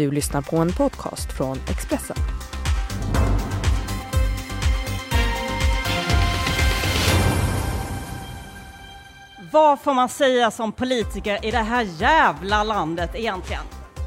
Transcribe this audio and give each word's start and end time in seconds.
Du 0.00 0.10
lyssnar 0.10 0.42
på 0.42 0.56
en 0.56 0.72
podcast 0.72 1.32
från 1.32 1.58
Expressen. 1.70 2.16
Vad 9.52 9.80
får 9.80 9.94
man 9.94 10.08
säga 10.08 10.50
som 10.50 10.72
politiker 10.72 11.46
i 11.46 11.50
det 11.50 11.58
här 11.58 11.82
jävla 11.82 12.62
landet 12.62 13.10
egentligen? 13.14 13.62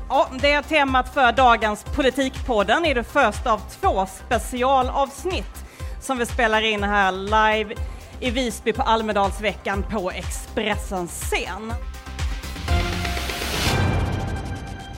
Ja, 0.10 0.29
det 0.42 0.52
är 0.52 0.62
temat 0.62 1.14
för 1.14 1.32
dagens 1.32 1.83
Politikpodden 1.83 2.85
i 2.85 2.94
det 2.94 3.03
första 3.03 3.53
av 3.53 3.62
två 3.81 4.05
specialavsnitt 4.05 5.65
som 6.01 6.17
vi 6.17 6.25
spelar 6.25 6.62
in 6.62 6.83
här 6.83 7.12
live 7.12 7.75
i 8.19 8.29
Visby 8.29 8.73
på 8.73 8.81
Almedalsveckan 8.81 9.85
på 9.91 10.12
Expressens 10.12 11.21
scen. 11.21 11.73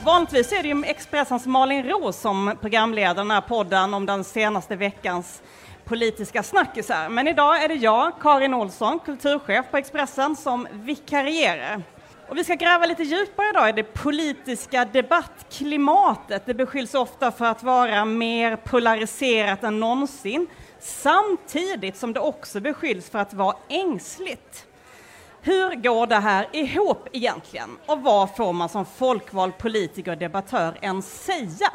Vanligtvis 0.06 0.52
är 0.52 0.62
det 0.62 0.68
ju 0.68 0.84
Expressens 0.84 1.46
Malin 1.46 1.82
Roos 1.82 2.16
som 2.16 2.52
programleder 2.60 3.14
den 3.14 3.30
här 3.30 3.40
podden 3.40 3.94
om 3.94 4.06
den 4.06 4.24
senaste 4.24 4.76
veckans 4.76 5.42
politiska 5.84 6.42
snackisar. 6.42 7.08
Men 7.08 7.28
idag 7.28 7.64
är 7.64 7.68
det 7.68 7.74
jag, 7.74 8.12
Karin 8.20 8.54
Olsson, 8.54 8.98
kulturchef 8.98 9.70
på 9.70 9.76
Expressen, 9.76 10.36
som 10.36 10.68
vikarierar. 10.72 11.82
Och 12.28 12.36
vi 12.36 12.44
ska 12.44 12.54
gräva 12.54 12.86
lite 12.86 13.02
djupare 13.02 13.48
idag 13.48 13.68
i 13.68 13.72
det 13.72 13.82
politiska 13.82 14.84
debattklimatet. 14.84 16.46
Det 16.46 16.54
beskylls 16.54 16.94
ofta 16.94 17.32
för 17.32 17.44
att 17.44 17.62
vara 17.62 18.04
mer 18.04 18.56
polariserat 18.56 19.64
än 19.64 19.80
någonsin, 19.80 20.46
samtidigt 20.80 21.96
som 21.96 22.12
det 22.12 22.20
också 22.20 22.60
beskylls 22.60 23.10
för 23.10 23.18
att 23.18 23.34
vara 23.34 23.56
ängsligt. 23.68 24.66
Hur 25.46 25.74
går 25.74 26.06
det 26.06 26.16
här 26.16 26.48
ihop 26.52 27.08
egentligen? 27.12 27.76
Och 27.86 28.02
vad 28.02 28.36
får 28.36 28.52
man 28.52 28.68
som 28.68 28.84
folkvald 28.84 29.58
politiker 29.58 30.10
och 30.10 30.18
debattör 30.18 30.78
ens 30.80 31.24
säga? 31.24 31.72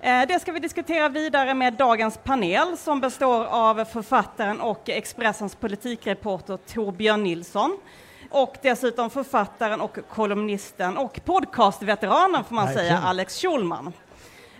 Eh, 0.00 0.28
det 0.28 0.40
ska 0.40 0.52
vi 0.52 0.60
diskutera 0.60 1.08
vidare 1.08 1.54
med 1.54 1.74
dagens 1.74 2.18
panel 2.24 2.76
som 2.76 3.00
består 3.00 3.44
av 3.44 3.84
författaren 3.84 4.60
och 4.60 4.88
Expressens 4.88 5.54
politikreporter 5.54 6.56
Torbjörn 6.56 7.22
Nilsson 7.22 7.78
och 8.30 8.56
dessutom 8.62 9.10
författaren 9.10 9.80
och 9.80 9.98
kolumnisten 10.08 10.96
och 10.96 11.20
podcastveteranen 11.24 12.44
får 12.44 12.54
man 12.54 12.66
Verkligen. 12.66 12.88
säga, 12.88 12.98
Alex 12.98 13.40
Schulman. 13.40 13.92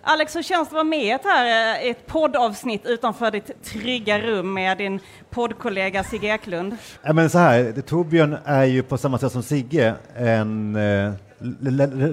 Alex, 0.04 0.36
hur 0.36 0.42
känns 0.42 0.68
det 0.68 0.70
att 0.70 0.72
vara 0.72 0.84
med 0.84 1.04
i 1.04 1.10
ett, 1.10 1.24
här, 1.24 1.76
eh, 1.80 1.90
ett 1.90 2.06
poddavsnitt 2.06 2.86
utanför 2.86 3.30
ditt 3.30 3.64
trygga 3.64 4.18
rum 4.18 4.54
med 4.54 4.78
din 4.78 5.00
poddkollega 5.30 6.04
Sigge 6.04 6.28
Eklund? 6.28 6.76
Ja, 7.02 7.12
men 7.12 7.30
så 7.30 7.38
här, 7.38 7.82
Torbjörn 7.86 8.36
är 8.44 8.64
ju 8.64 8.82
på 8.82 8.98
samma 8.98 9.18
sätt 9.18 9.32
som 9.32 9.42
Sigge 9.42 9.94
en 10.16 10.76
eh, 10.76 11.12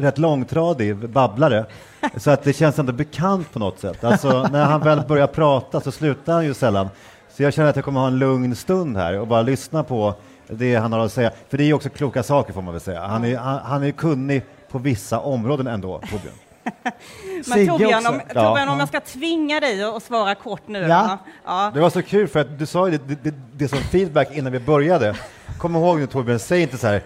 rätt 0.02 0.17
långtradig 0.17 1.10
babblare. 1.10 1.66
Så 2.17 2.32
att 2.32 2.44
det 2.44 2.54
känns 2.54 2.80
ändå 2.80 2.94
bekant 2.94 3.54
på 3.54 3.60
något 3.60 3.80
sätt. 3.80 4.04
Alltså, 4.04 4.48
när 4.52 4.66
han 4.66 4.82
väl 4.82 5.02
börjar 5.08 5.28
prata 5.28 5.82
så 5.82 5.92
slutar 5.92 6.34
han 6.34 6.45
ju 6.45 6.54
sällan. 6.54 6.90
Så 7.30 7.44
jag 7.44 7.54
känner 7.54 7.70
att 7.70 7.76
jag 7.76 7.86
kommer 7.86 8.00
ha 8.00 8.08
en 8.08 8.20
lugn 8.20 8.56
stund 8.56 8.98
här 8.98 9.20
och 9.20 9.28
bara 9.28 9.42
lyssna 9.42 9.84
på 9.84 10.14
det 10.48 10.76
han 10.76 10.94
har 10.94 11.00
att 11.00 11.14
säga. 11.14 11.32
För 11.50 11.58
det 11.58 11.64
är 11.64 11.67
ju 11.67 11.73
också 11.73 11.90
kloka 11.90 12.23
saker 12.23 12.54
får 12.54 12.62
man 12.62 12.73
väl 12.73 12.82
säga. 12.82 13.08
Han 13.08 13.26
är, 13.26 13.38
han, 13.38 13.60
han 13.64 13.84
är 13.84 13.92
kunnig 13.92 14.44
på 14.72 14.78
vissa 14.78 15.20
områden 15.20 15.67
ändå, 15.67 16.00
Torbjörn. 16.00 16.48
Men 16.84 17.44
Sigge 17.44 17.68
Torbjörn, 17.68 18.08
om, 18.08 18.22
Ja. 18.34 18.34
Torbjörn, 18.44 18.70
om 18.70 18.80
jag 18.80 18.88
ska 18.88 19.00
tvinga 19.00 19.60
dig 19.60 19.84
att 19.84 20.04
svara 20.04 20.36
kort 20.36 20.68
nu. 20.68 20.80
Ja. 20.80 21.18
Ja. 21.46 21.72
Det 21.74 21.80
var 21.80 21.90
så 21.90 22.02
kul 22.02 22.28
för 22.28 22.40
att 22.40 22.60
du 22.60 22.66
sa 22.66 22.90
ju 22.90 22.98
det, 22.98 23.08
det, 23.08 23.24
det, 23.24 23.36
det 23.54 23.68
som 23.68 23.78
feedback 23.80 24.32
innan 24.32 24.52
vi 24.52 24.60
började. 24.60 25.16
Kom 25.58 25.76
ihåg 25.76 26.00
nu 26.00 26.08
Torbjörn, 26.08 26.40
säg 26.40 26.62
inte 26.62 26.78
så 26.78 26.88
här 26.88 27.02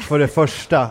för 0.00 0.18
det 0.18 0.28
första, 0.28 0.88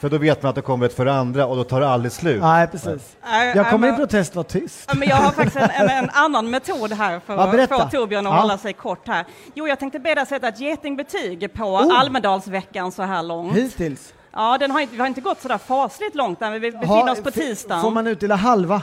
för 0.00 0.08
då 0.08 0.18
vet 0.18 0.42
man 0.42 0.50
att 0.50 0.54
det 0.56 0.62
kommer 0.62 0.86
ett 0.86 0.94
för 0.94 1.04
det 1.04 1.12
andra 1.12 1.46
och 1.46 1.56
då 1.56 1.64
tar 1.64 1.80
det 1.80 1.88
aldrig 1.88 2.12
slut. 2.12 2.40
Nej, 2.42 2.66
precis. 2.66 3.16
Jag 3.54 3.70
kommer 3.70 3.92
i 3.92 3.96
protest 3.96 4.34
vara 4.34 4.44
tyst. 4.44 4.94
Men 4.96 5.08
jag 5.08 5.16
har 5.16 5.30
faktiskt 5.32 5.56
en, 5.56 5.70
en, 5.70 5.88
en 5.90 6.10
annan 6.10 6.50
metod 6.50 6.92
här 6.92 7.20
för 7.26 7.34
Ja, 7.34 7.62
att 7.62 7.68
få 7.68 7.88
Torbjörn 7.98 8.26
att 8.26 8.32
Ja. 8.34 8.40
hålla 8.40 8.58
sig 8.58 8.72
kort 8.72 9.08
här. 9.08 9.24
Jo, 9.54 9.68
jag 9.68 9.78
tänkte 9.78 9.98
be 9.98 10.14
dig 10.14 10.26
sätta 10.26 10.48
ett 10.48 10.60
getingbetyg 10.60 11.52
på 11.54 11.64
Oh. 11.64 11.98
Almedalsveckan 12.00 12.92
så 12.92 13.02
här 13.02 13.22
långt. 13.22 13.56
Hittills. 13.56 14.12
Ja, 14.36 14.58
den 14.58 14.70
har 14.70 14.80
inte, 14.80 14.94
vi 14.94 15.00
har 15.00 15.06
inte 15.06 15.20
gått 15.20 15.40
så 15.42 15.48
där 15.48 15.58
fasligt 15.58 16.14
långt 16.14 16.42
än, 16.42 16.52
vi 16.52 16.60
befinner 16.60 16.86
Ha- 16.86 17.12
oss 17.12 17.22
på 17.22 17.30
tisdagen. 17.30 17.82
Får 17.82 17.90
man 17.90 18.06
utdela 18.06 18.34
halva? 18.36 18.82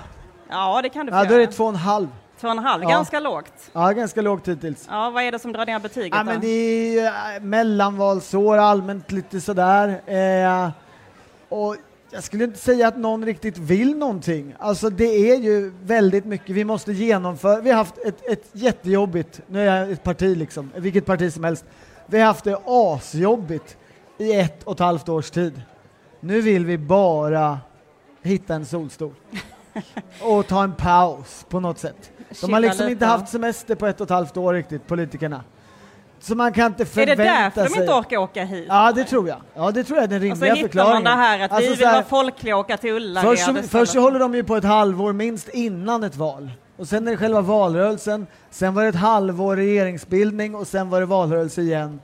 Ja, 0.49 0.81
det 0.81 0.89
kan 0.89 1.05
du 1.05 1.11
få 1.11 1.17
Ja, 1.17 1.23
då 1.23 1.29
är 1.29 1.39
göra. 1.39 1.45
det 1.45 1.51
två 1.53 1.63
och 1.63 1.69
en 1.69 1.75
halv. 1.75 2.07
Två 2.41 2.47
och 2.47 2.51
en 2.51 2.59
halv, 2.59 2.83
Ja. 2.83 2.89
ganska 2.89 3.19
lågt. 3.19 3.53
Ja, 3.73 3.91
ganska 3.91 4.21
lågt 4.21 4.47
hittills. 4.47 4.87
Ja, 4.91 5.09
vad 5.09 5.23
är 5.23 5.31
det 5.31 5.39
som 5.39 5.53
drar 5.53 5.65
ner 5.65 5.79
betyget 5.79 6.09
Ja, 6.11 6.17
då? 6.19 6.23
men 6.23 6.39
det 6.41 6.99
är 6.99 7.35
eh, 7.35 7.41
mellanvalsår, 7.41 8.57
allmänt 8.57 9.11
lite 9.11 9.41
sådär. 9.41 10.01
Eh, 10.05 10.69
och 11.49 11.75
jag 12.11 12.23
skulle 12.23 12.43
inte 12.43 12.59
säga 12.59 12.87
att 12.87 12.97
någon 12.97 13.25
riktigt 13.25 13.57
vill 13.57 13.97
någonting. 13.97 14.55
Alltså 14.59 14.89
det 14.89 15.31
är 15.31 15.35
ju 15.39 15.73
väldigt 15.83 16.25
mycket 16.25 16.49
vi 16.49 16.63
måste 16.65 16.91
genomföra. 16.93 17.61
Vi 17.61 17.69
har 17.69 17.77
haft 17.77 17.97
ett, 17.97 18.27
ett 18.29 18.49
jättejobbigt, 18.51 19.41
nu 19.47 19.69
är 19.69 19.77
jag 19.79 19.91
ett 19.91 20.03
parti 20.03 20.37
liksom, 20.37 20.71
vilket 20.75 21.05
parti 21.05 21.33
som 21.33 21.43
helst. 21.43 21.65
Vi 22.05 22.19
har 22.19 22.27
haft 22.27 22.43
det 22.43 22.57
asjobbigt 22.65 23.77
i 24.17 24.33
ett 24.33 24.63
och 24.63 24.73
ett 24.73 24.79
halvt 24.79 25.09
års 25.09 25.29
tid. 25.29 25.61
Nu 26.19 26.41
vill 26.41 26.65
vi 26.65 26.77
bara 26.77 27.59
hitta 28.21 28.55
en 28.55 28.65
solstol 28.65 29.13
och 30.21 30.47
ta 30.47 30.63
en 30.63 30.73
paus 30.73 31.45
på 31.49 31.59
något 31.59 31.79
sätt. 31.79 32.11
De 32.41 32.53
har 32.53 32.59
liksom 32.59 32.89
inte 32.89 33.05
haft 33.05 33.29
semester 33.29 33.75
på 33.75 33.87
ett 33.87 34.01
och 34.01 34.05
ett 34.05 34.11
halvt 34.11 34.37
år 34.37 34.53
riktigt, 34.53 34.87
politikerna. 34.87 35.43
Så 36.19 36.35
man 36.35 36.53
kan 36.53 36.65
inte 36.65 36.83
är 36.83 36.85
förvänta 36.85 37.15
det 37.15 37.23
därför 37.23 37.63
de 37.63 37.69
sig... 37.69 37.81
inte 37.81 37.93
orkar 37.93 38.17
åka 38.17 38.43
hit? 38.43 38.65
Ja, 38.69 38.91
det 38.95 39.03
tror 39.03 39.27
jag. 39.27 39.37
Ja, 39.55 39.71
det 39.71 39.83
tror 39.83 39.97
jag 39.99 40.03
är 40.03 40.19
den 40.19 40.31
och 40.31 40.37
så 40.37 40.43
rimliga 40.45 40.53
hittar 40.53 40.67
förklaringen. 40.67 41.03
man 41.03 41.17
det 41.17 41.23
här 41.23 41.39
att 41.39 41.51
vi 41.51 41.55
Alltså, 41.55 41.69
vill 41.69 41.79
så 41.79 41.85
här, 41.85 41.93
vara 41.93 42.03
folkliga 42.03 42.55
och 42.55 42.59
åka 42.59 42.77
till 42.77 42.93
Ullared 42.93 43.29
Först, 43.29 43.45
så, 43.45 43.53
först 43.53 43.91
så 43.91 43.99
håller 43.99 44.19
de 44.19 44.35
ju 44.35 44.43
på 44.43 44.55
ett 44.55 44.63
halvår 44.63 45.13
minst 45.13 45.49
innan 45.49 46.03
ett 46.03 46.15
val. 46.15 46.51
Och 46.77 46.87
sen 46.87 47.07
är 47.07 47.11
det 47.11 47.17
själva 47.17 47.41
valrörelsen, 47.41 48.27
sen 48.49 48.73
var 48.73 48.83
det 48.83 48.89
ett 48.89 48.95
halvår 48.95 49.55
regeringsbildning 49.55 50.55
och 50.55 50.67
sen 50.67 50.89
var 50.89 50.99
det 50.99 51.05
valrörelse 51.05 51.61
igen. 51.61 51.99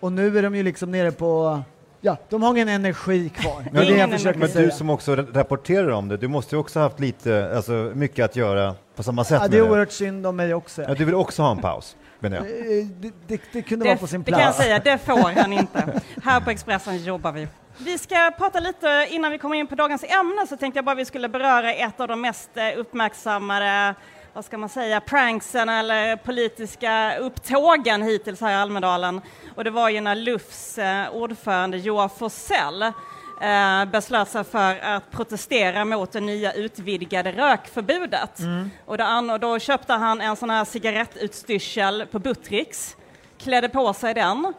Och 0.00 0.12
nu 0.12 0.38
är 0.38 0.42
de 0.42 0.54
ju 0.56 0.62
liksom 0.62 0.90
nere 0.90 1.12
på, 1.12 1.62
ja, 2.00 2.16
de 2.28 2.42
har 2.42 2.50
ingen 2.54 2.68
energi 2.68 3.28
kvar. 3.28 3.64
Det 3.72 3.78
är 3.78 3.84
det 3.84 3.96
jag 3.96 4.10
försöker 4.10 4.38
Men 4.40 4.50
du 4.50 4.70
som 4.70 4.90
också 4.90 5.14
ra- 5.16 5.32
rapporterar 5.34 5.88
om 5.88 6.08
det, 6.08 6.16
du 6.16 6.28
måste 6.28 6.54
ju 6.54 6.60
också 6.60 6.80
haft 6.80 7.00
lite, 7.00 7.52
alltså 7.56 7.72
mycket 7.94 8.24
att 8.24 8.36
göra 8.36 8.74
på 8.96 9.02
samma 9.02 9.24
sätt. 9.24 9.38
Ja, 9.42 9.48
det 9.48 9.56
är 9.58 9.70
oerhört 9.70 9.92
synd 9.92 10.26
om 10.26 10.36
mig 10.36 10.54
också. 10.54 10.82
Ja, 10.82 10.94
du 10.94 11.04
vill 11.04 11.14
också 11.14 11.42
ha 11.42 11.50
en 11.50 11.58
paus, 11.58 11.96
menar 12.20 12.36
jag. 12.36 12.46
Eh, 12.46 12.86
Det, 13.00 13.12
det, 13.26 13.40
det 13.52 13.62
kunde 13.62 13.84
Det, 13.84 13.88
vara 13.88 13.98
på 13.98 14.06
sin 14.06 14.22
det 14.22 14.30
kan 14.32 14.40
jag 14.40 14.46
plats. 14.48 14.58
säga, 14.58 14.78
det 14.78 14.98
får 14.98 15.30
han 15.40 15.52
inte. 15.52 16.00
Här 16.24 16.40
på 16.40 16.50
Expressen 16.50 17.04
jobbar 17.04 17.32
vi. 17.32 17.48
Vi 17.78 17.98
ska 17.98 18.30
prata 18.38 18.60
lite, 18.60 19.06
innan 19.10 19.32
vi 19.32 19.38
kommer 19.38 19.56
in 19.56 19.66
på 19.66 19.74
dagens 19.74 20.04
ämne, 20.04 20.46
så 20.48 20.56
tänkte 20.56 20.78
jag 20.78 20.84
bara 20.84 20.94
vi 20.94 21.04
skulle 21.04 21.28
beröra 21.28 21.74
ett 21.74 22.00
av 22.00 22.08
de 22.08 22.20
mest 22.20 22.50
eh, 22.54 22.62
uppmärksammade, 22.80 23.94
vad 24.36 24.44
ska 24.44 24.58
man 24.58 24.68
säga, 24.68 25.00
pranksen 25.00 25.68
eller 25.68 26.16
politiska 26.16 27.18
upptågen 27.18 28.02
hittills 28.02 28.40
här 28.40 28.50
i 28.50 28.54
Almedalen. 28.54 29.20
Och 29.54 29.64
det 29.64 29.70
var 29.70 29.88
ju 29.88 30.00
när 30.00 30.14
Lufs 30.14 30.78
eh, 30.78 31.14
ordförande 31.14 31.78
Joar 31.78 32.08
Forsell 32.08 32.82
eh, 32.82 33.84
beslöt 33.92 34.28
sig 34.28 34.44
för 34.44 34.78
att 34.78 35.10
protestera 35.10 35.84
mot 35.84 36.12
det 36.12 36.20
nya 36.20 36.52
utvidgade 36.52 37.32
rökförbudet. 37.32 38.40
Och, 38.84 38.98
då, 38.98 39.32
och 39.32 39.40
då 39.40 39.58
köpte 39.58 39.92
han 39.92 40.20
en 40.20 40.36
sån 40.36 40.50
här 40.50 40.64
cigarettutstyrsel 40.64 42.06
på 42.06 42.18
Buttricks, 42.18 42.96
klädde 43.38 43.68
på 43.68 43.92
sig 43.92 44.14
den, 44.14 44.52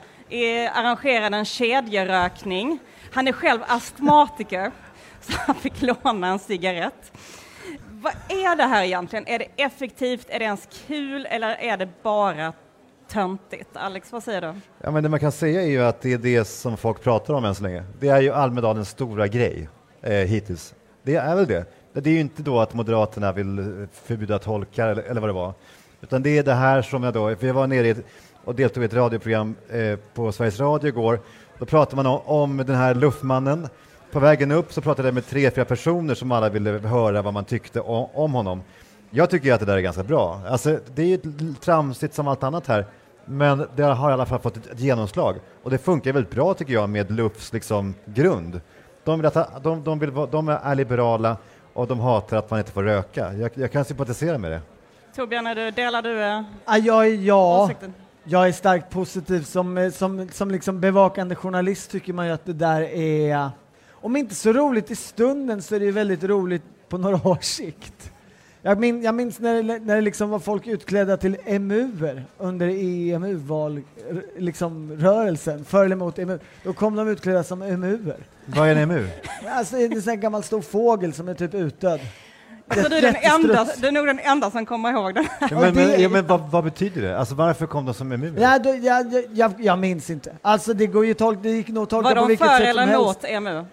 arrangerade 0.73 1.37
en 1.37 1.45
kedjerökning. 1.45 2.79
Han 3.13 3.27
är 3.27 3.31
själv 3.31 3.63
astmatiker, 3.67 4.71
så 5.21 5.33
han 5.37 5.55
fick 5.55 5.81
låna 5.81 6.27
en 6.27 6.39
cigarett. 6.39 7.11
Vad 8.01 8.13
är 8.27 8.55
det 8.55 8.63
här 8.63 8.83
egentligen? 8.83 9.27
Är 9.27 9.39
det 9.39 9.47
effektivt? 9.55 10.25
Är 10.29 10.39
det 10.39 10.45
ens 10.45 10.67
kul? 10.87 11.25
Eller 11.25 11.55
är 11.55 11.77
det 11.77 11.89
bara 12.03 12.53
töntigt? 13.07 13.69
Alex, 13.73 14.11
vad 14.11 14.23
säger 14.23 14.41
du? 14.41 14.53
Ja, 14.83 14.91
men 14.91 15.03
det 15.03 15.09
man 15.09 15.19
kan 15.19 15.31
säga 15.31 15.61
är 15.61 15.67
ju 15.67 15.83
att 15.83 16.01
det 16.01 16.13
är 16.13 16.17
det 16.17 16.45
som 16.45 16.77
folk 16.77 17.03
pratar 17.03 17.33
om 17.33 17.45
än 17.45 17.55
så 17.55 17.63
länge. 17.63 17.83
Det 17.99 18.09
är 18.09 18.21
ju 18.21 18.31
Almedalens 18.31 18.89
stora 18.89 19.27
grej 19.27 19.69
eh, 20.01 20.13
hittills. 20.13 20.75
Det 21.03 21.15
är 21.15 21.35
väl 21.35 21.47
det. 21.47 21.65
Det 21.93 22.09
är 22.09 22.13
ju 22.13 22.19
inte 22.19 22.41
då 22.41 22.59
att 22.59 22.73
Moderaterna 22.73 23.31
vill 23.31 23.59
eh, 23.59 23.87
förbjuda 23.91 24.39
tolkar 24.39 24.87
eller, 24.87 25.03
eller 25.03 25.21
vad 25.21 25.29
det 25.29 25.33
var, 25.33 25.53
utan 26.01 26.23
det 26.23 26.37
är 26.37 26.43
det 26.43 26.53
här 26.53 26.81
som 26.81 27.03
jag 27.03 27.13
då, 27.13 27.35
för 27.35 27.47
jag 27.47 27.53
var 27.53 27.67
nere 27.67 27.87
i 27.87 27.89
ett, 27.89 28.05
och 28.43 28.55
deltog 28.55 28.83
i 28.83 28.85
ett 28.85 28.93
radioprogram 28.93 29.55
eh, 29.69 29.99
på 30.13 30.31
Sveriges 30.31 30.59
Radio 30.59 30.87
igår. 30.87 31.19
Då 31.59 31.65
pratade 31.65 31.95
man 31.95 32.05
om, 32.05 32.21
om 32.25 32.57
den 32.57 32.75
här 32.75 32.95
luffmannen. 32.95 33.67
På 34.11 34.19
vägen 34.19 34.51
upp 34.51 34.73
så 34.73 34.81
pratade 34.81 35.07
jag 35.07 35.15
med 35.15 35.27
tre, 35.27 35.51
fyra 35.51 35.65
personer 35.65 36.15
som 36.15 36.31
alla 36.31 36.49
ville 36.49 36.71
höra 36.71 37.21
vad 37.21 37.33
man 37.33 37.45
tyckte 37.45 37.81
om, 37.81 38.09
om 38.13 38.33
honom. 38.33 38.61
Jag 39.09 39.29
tycker 39.29 39.45
ju 39.47 39.51
att 39.51 39.59
det 39.59 39.65
där 39.65 39.77
är 39.77 39.81
ganska 39.81 40.03
bra. 40.03 40.41
Alltså, 40.47 40.79
det 40.95 41.01
är 41.01 41.07
ju 41.07 41.19
tramsigt 41.53 42.13
som 42.13 42.27
allt 42.27 42.43
annat 42.43 42.67
här, 42.67 42.85
men 43.25 43.67
det 43.75 43.83
har 43.83 44.09
i 44.09 44.13
alla 44.13 44.25
fall 44.25 44.39
fått 44.39 44.57
ett, 44.57 44.79
genomslag. 44.79 45.35
Och 45.63 45.69
det 45.69 45.77
funkar 45.77 46.13
väldigt 46.13 46.33
bra 46.33 46.53
tycker 46.53 46.73
jag 46.73 46.89
med 46.89 47.11
Lufs 47.11 47.53
liksom, 47.53 47.93
grund. 48.05 48.61
De, 49.03 49.19
vill 49.19 49.25
att, 49.25 49.63
de, 49.63 49.83
de, 49.83 49.99
vill, 49.99 50.11
de 50.31 50.49
är 50.49 50.75
liberala 50.75 51.37
och 51.73 51.87
de 51.87 51.99
hatar 51.99 52.37
att 52.37 52.49
man 52.49 52.59
inte 52.59 52.71
får 52.71 52.83
röka. 52.83 53.33
Jag, 53.33 53.51
jag 53.53 53.71
kan 53.71 53.85
sympatisera 53.85 54.37
med 54.37 54.51
det. 54.51 54.61
Torbjörn, 55.15 55.47
är 55.47 55.55
du, 55.55 55.71
delar 55.71 56.01
du 56.01 56.23
eh, 56.23 56.43
jag 56.77 57.07
är, 57.07 57.13
ja, 57.13 57.63
åsikten? 57.63 57.93
jag 58.23 58.47
är 58.47 58.51
starkt 58.51 58.89
positiv. 58.89 59.43
Som, 59.43 59.77
eh, 59.77 59.91
som, 59.91 60.29
som 60.29 60.51
liksom 60.51 60.79
bevakande 60.79 61.35
journalist 61.35 61.91
tycker 61.91 62.13
man 62.13 62.25
ju 62.25 62.31
att 62.31 62.45
det 62.45 62.53
där 62.53 62.81
är... 62.81 63.49
om 64.07 64.15
inte 64.15 64.35
så 64.35 64.53
roligt 64.53 64.91
i 64.91 64.95
stunden 64.95 65.61
så 65.61 65.75
är 65.75 65.79
det 65.79 65.85
ju 65.85 65.91
väldigt 65.91 66.23
roligt 66.23 66.61
på 66.89 66.97
några 66.97 67.27
års 67.29 67.43
sikt. 67.43 68.11
Jag, 68.61 68.79
min, 68.79 69.03
jag 69.03 69.15
minns 69.15 69.39
när, 69.39 69.63
det- 69.63 69.79
när 69.79 69.95
det 69.95 70.01
liksom 70.01 70.29
var 70.29 70.39
folk 70.39 70.67
utklädda 70.67 71.17
till 71.17 71.37
emuer 71.45 72.25
under 72.37 72.67
EMU-val, 72.67 73.81
r- 74.09 74.23
liksom 74.37 74.91
rörelsen, 74.99 75.65
för 75.65 75.85
eller 75.85 75.95
emot 75.95 76.19
EMU. 76.19 76.39
Då 76.63 76.73
kom 76.73 76.95
de 76.95 77.07
utklädda 77.07 77.43
som 77.43 77.61
emuer. 77.61 78.17
Vad 78.45 78.67
är 78.67 78.71
en 78.75 78.77
EMU? 78.91 79.07
Alltså 79.47 79.75
det 79.75 79.83
är 79.83 80.09
en 80.09 80.19
gammal 80.19 80.43
stor 80.43 80.61
fågel 80.61 81.13
som 81.13 81.27
är 81.29 81.33
typ 81.33 81.53
utdöd. 81.53 81.99
Alltså, 82.69 82.89
du, 82.89 82.95
är 82.97 83.01
den 83.01 83.15
enda, 83.15 83.67
du 83.77 83.87
är 83.87 83.91
nog 83.91 84.05
den 84.05 84.19
enda 84.19 84.51
som 84.51 84.65
kommer 84.65 84.91
ihåg 84.91 85.15
den. 85.15 85.25
Ja, 85.41 85.47
Ja, 85.51 85.59
men, 85.59 85.75
men, 85.75 85.87
det- 85.87 85.97
ja, 85.97 86.09
men 86.09 86.27
vad, 86.27 86.51
vad 86.51 86.63
betyder 86.63 87.01
det? 87.01 87.17
Alltså 87.19 87.35
varför 87.35 87.65
kom 87.67 87.85
de 87.85 87.93
som 87.93 88.11
EMU? 88.11 88.33
Ja, 88.39 88.59
då, 88.59 88.69
jag, 88.69 89.13
jag, 89.13 89.23
jag, 89.33 89.53
jag 89.59 89.79
minns 89.79 90.09
inte. 90.09 90.35
Alltså 90.41 90.73
det, 90.73 90.87
går 90.87 91.05
ju 91.05 91.13
tolk, 91.13 91.39
det 91.43 91.49
gick 91.49 91.67
nog 91.67 91.83
att 91.83 91.89
tolka 91.89 92.03
Var 92.09 92.15
på 92.15 92.21
de 92.21 92.27
vilket 92.27 92.47
för 92.47 92.57
sätt 92.57 92.63
som 92.63 92.69
eller 92.69 92.85
helst. 92.85 93.03
emot 93.03 93.23
EMU? 93.23 93.65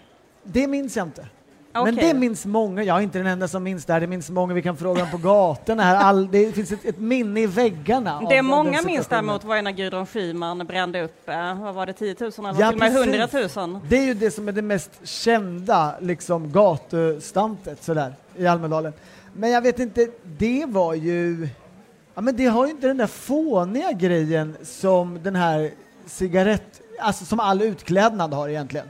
Det 0.45 0.67
minns 0.67 0.97
jag 0.97 1.07
inte. 1.07 1.27
Men 1.75 1.83
Okej. 1.83 2.09
det 2.09 2.15
minns 2.15 2.47
många. 2.47 2.83
Jag 2.83 2.99
är 2.99 3.01
inte 3.01 3.19
den 3.19 3.27
enda 3.27 3.49
som 3.49 3.63
minns 3.63 3.85
det 3.85 3.93
här. 3.93 4.01
Det 4.01 4.07
minns 4.07 4.31
många. 4.31 4.55
Vi 4.55 4.63
kan 4.63 4.77
fråga 4.77 5.01
dem 5.01 5.11
på 5.11 5.17
gatorna 5.17 5.83
här. 5.83 5.97
All, 5.97 6.31
det 6.31 6.53
finns 6.53 6.73
ett, 6.73 6.85
ett 6.85 6.99
minne 6.99 7.41
i 7.41 7.47
väggarna. 7.47 8.23
Det 8.29 8.43
många 8.43 8.83
minns 8.83 9.07
däremot 9.07 9.45
var 9.45 9.57
ju 9.57 9.63
när 9.63 9.71
Gudrun 9.71 10.07
Schyman 10.07 10.59
brände 10.59 11.03
upp, 11.03 11.29
eh, 11.29 11.63
vad 11.63 11.75
var 11.75 11.87
det, 11.87 11.93
10 11.93 12.17
000 12.21 12.33
eller 12.39 12.61
Ja, 12.61 12.71
till 12.71 12.83
och 12.83 13.09
med 13.09 13.31
precis. 13.31 13.57
100 13.57 13.75
000? 13.75 13.81
Det 13.89 13.97
är 13.97 14.03
ju 14.03 14.15
det 14.15 14.31
som 14.31 14.49
är 14.49 14.53
det 14.53 14.63
mest 14.63 14.91
kända 15.03 15.95
liksom, 16.01 16.53
gatustantet 16.53 17.83
sådär, 17.83 18.15
i 18.37 18.47
Almedalen. 18.47 18.93
Men 19.33 19.51
jag 19.51 19.63
vet 19.63 19.79
inte, 19.79 20.09
det 20.23 20.65
var 20.69 20.95
ju... 20.95 21.49
Ja, 22.15 22.21
men 22.21 22.37
det 22.37 22.47
har 22.47 22.67
ju 22.67 22.71
inte 22.71 22.87
den 22.87 22.97
där 22.97 23.07
fåniga 23.07 23.93
grejen 23.93 24.57
som 24.63 25.23
den 25.23 25.37
här 25.37 25.71
cigarett... 26.07 26.81
Alltså 27.01 27.25
som 27.25 27.41
all 27.41 27.63
utklädnad 27.63 28.33
har 28.35 28.49
egentligen. 28.49 28.87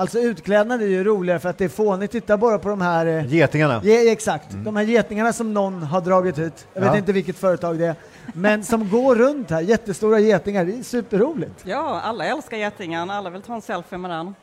Alltså 0.00 0.18
utklädnad 0.18 0.82
är 0.82 0.86
ju 0.86 1.04
roligare 1.04 1.38
för 1.38 1.48
att 1.48 1.58
det 1.58 1.64
är 1.64 1.68
fånigt. 1.68 2.12
Titta 2.12 2.36
bara 2.36 2.58
på 2.58 2.68
de 2.68 2.80
här... 2.80 3.06
eh, 3.06 3.26
Getingarna? 3.34 3.80
Ja, 3.84 4.12
exakt. 4.12 4.46
De 4.50 4.76
här 4.76 4.82
getingarna 4.84 5.32
som 5.32 5.54
någon 5.54 5.82
har 5.82 6.00
dragit 6.00 6.38
hit. 6.38 6.66
Jag 6.74 6.80
vet 6.80 6.90
Ja. 6.90 6.96
inte 6.98 7.12
vilket 7.12 7.38
företag 7.38 7.78
det 7.78 7.86
är. 7.86 7.94
Men 8.34 8.64
som 8.64 8.90
går 8.90 9.16
runt 9.16 9.50
här, 9.50 9.60
jättestora 9.60 10.18
getingar. 10.20 10.64
Det 10.64 10.78
är 10.78 10.82
superroligt. 10.82 11.54
Ja, 11.64 12.00
alla 12.00 12.24
älskar 12.24 12.56
Gettingen, 12.56 13.10
alla 13.10 13.30
vill 13.30 13.42
ta 13.42 13.54
en 13.54 13.62
selfie 13.62 13.98
med 13.98 14.10
den. 14.10 14.34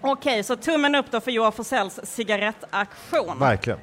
Okej, 0.00 0.42
så 0.42 0.56
tummen 0.56 0.94
upp 0.94 1.06
då 1.10 1.20
för 1.20 1.30
Johan 1.30 1.52
Forsells 1.52 2.00
cigarettaktion. 2.02 3.38
Verkligen. 3.38 3.78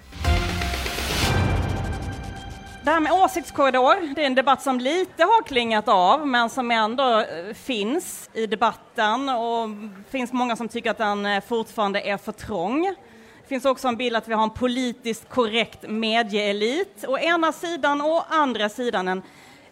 Det 2.83 2.91
här 2.91 2.99
med 2.99 3.11
åsiktskorridor, 3.11 4.15
det 4.15 4.21
är 4.21 4.25
en 4.25 4.35
debatt 4.35 4.61
som 4.61 4.79
lite 4.79 5.23
har 5.23 5.43
klingat 5.43 5.87
av, 5.87 6.27
men 6.27 6.49
som 6.49 6.71
ändå 6.71 7.19
eh, 7.19 7.53
finns 7.53 8.29
i 8.33 8.47
debatten 8.47 9.29
och 9.29 9.69
finns 10.09 10.33
många 10.33 10.55
som 10.55 10.67
tycker 10.67 10.91
att 10.91 10.97
den 10.97 11.25
eh, 11.25 11.43
fortfarande 11.43 12.01
är 12.01 12.17
för 12.17 12.31
trång. 12.31 12.95
Det 13.41 13.47
finns 13.47 13.65
också 13.65 13.87
en 13.87 13.95
bild 13.95 14.15
att 14.15 14.27
vi 14.27 14.33
har 14.33 14.43
en 14.43 14.49
politiskt 14.49 15.29
korrekt 15.29 15.89
medieelit 15.89 17.05
å 17.07 17.17
ena 17.17 17.51
sidan 17.51 18.01
och 18.01 18.07
å 18.07 18.23
andra 18.29 18.69
sidan 18.69 19.07
en, 19.07 19.21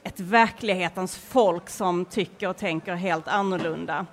ett 0.04 0.19
verklighetens 0.19 1.18
folk 1.18 1.69
som 1.69 2.06
tycker 2.06 2.50
och 2.50 2.57
tänker 2.57 2.96
helt 2.96 3.28
annorlunda. 3.28 4.06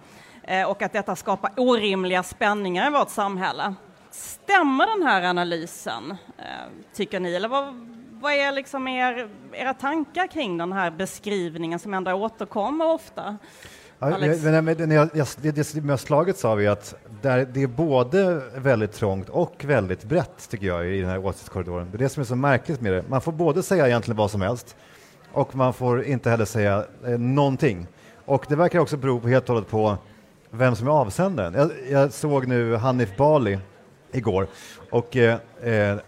Eh, 0.43 0.71
och 0.71 0.83
att 0.83 0.93
detta 0.93 1.17
skapar 1.17 1.51
orimliga 1.57 2.23
spänningar 2.23 2.87
i 2.87 2.91
vårt 2.91 3.11
samhälle. 3.11 3.75
Stämmer 4.11 4.87
den 4.99 5.07
här 5.07 5.23
analysen, 5.23 6.17
tycker 6.95 7.21
ni? 7.21 7.35
Eller 7.35 7.49
vad, 7.49 7.88
vad 8.21 8.33
är 8.33 8.53
liksom 8.53 8.89
er, 8.89 9.29
era 9.53 9.75
tankar 9.75 10.27
kring 10.27 10.59
den 10.59 10.73
här 10.73 10.91
beskrivningen 10.91 11.79
som 11.79 11.95
ändå 11.95 12.13
återkommer 12.13 12.87
ofta? 12.93 13.39
Ja, 13.99 14.15
Alex? 14.15 14.43
jag, 14.43 14.65
men, 14.65 14.77
men, 14.77 14.91
jag, 14.91 15.09
jag, 15.15 15.27
det, 15.37 15.65
som 15.65 15.89
jag 15.89 16.01
slagit 16.01 16.39
sa 16.39 16.55
vi 16.55 16.67
att 16.67 16.95
där, 17.23 17.45
det 17.45 17.63
är 17.63 17.67
både 17.67 18.43
väldigt 18.57 18.93
trångt 18.93 19.29
och 19.29 19.65
väldigt 19.65 20.05
brett 20.05 20.51
tycker 20.51 20.67
jag 20.67 20.87
i 20.87 21.01
den 21.01 21.11
här 21.11 21.27
åsiktskorridoren. 21.27 21.89
Det 21.91 21.97
är 21.97 21.99
det 21.99 22.09
som 22.09 22.21
är 22.21 22.25
så 22.25 22.37
märkligt 22.37 22.81
med 22.81 22.93
det. 22.93 23.05
Man 23.09 23.21
får 23.21 23.33
både 23.33 23.63
säga 23.63 23.87
egentligen 23.87 24.17
vad 24.17 24.31
som 24.31 24.41
helst 24.41 24.77
och 25.33 25.57
man 25.57 25.73
får 25.73 26.05
inte 26.05 26.31
heller 26.31 26.45
säga 26.45 26.85
eh, 27.07 27.19
någonting. 27.19 27.87
Och 28.25 28.45
det 28.49 28.57
verkar 28.57 28.79
också 28.79 28.97
bero 28.97 29.21
på 29.21 29.29
helt 29.29 29.49
och 29.49 29.55
hållet 29.55 29.71
på 29.71 29.97
vem 30.51 30.77
som 30.77 30.87
är 30.87 30.91
avsändaren. 30.91 31.55
Jag, 31.55 31.71
jag 31.91 32.13
såg 32.13 32.47
nu 32.47 32.77
Hanif 32.77 33.17
Bali 33.17 33.59
igår 34.13 34.49
och 34.91 35.17
eh, 35.17 35.39
eh, 35.63 35.99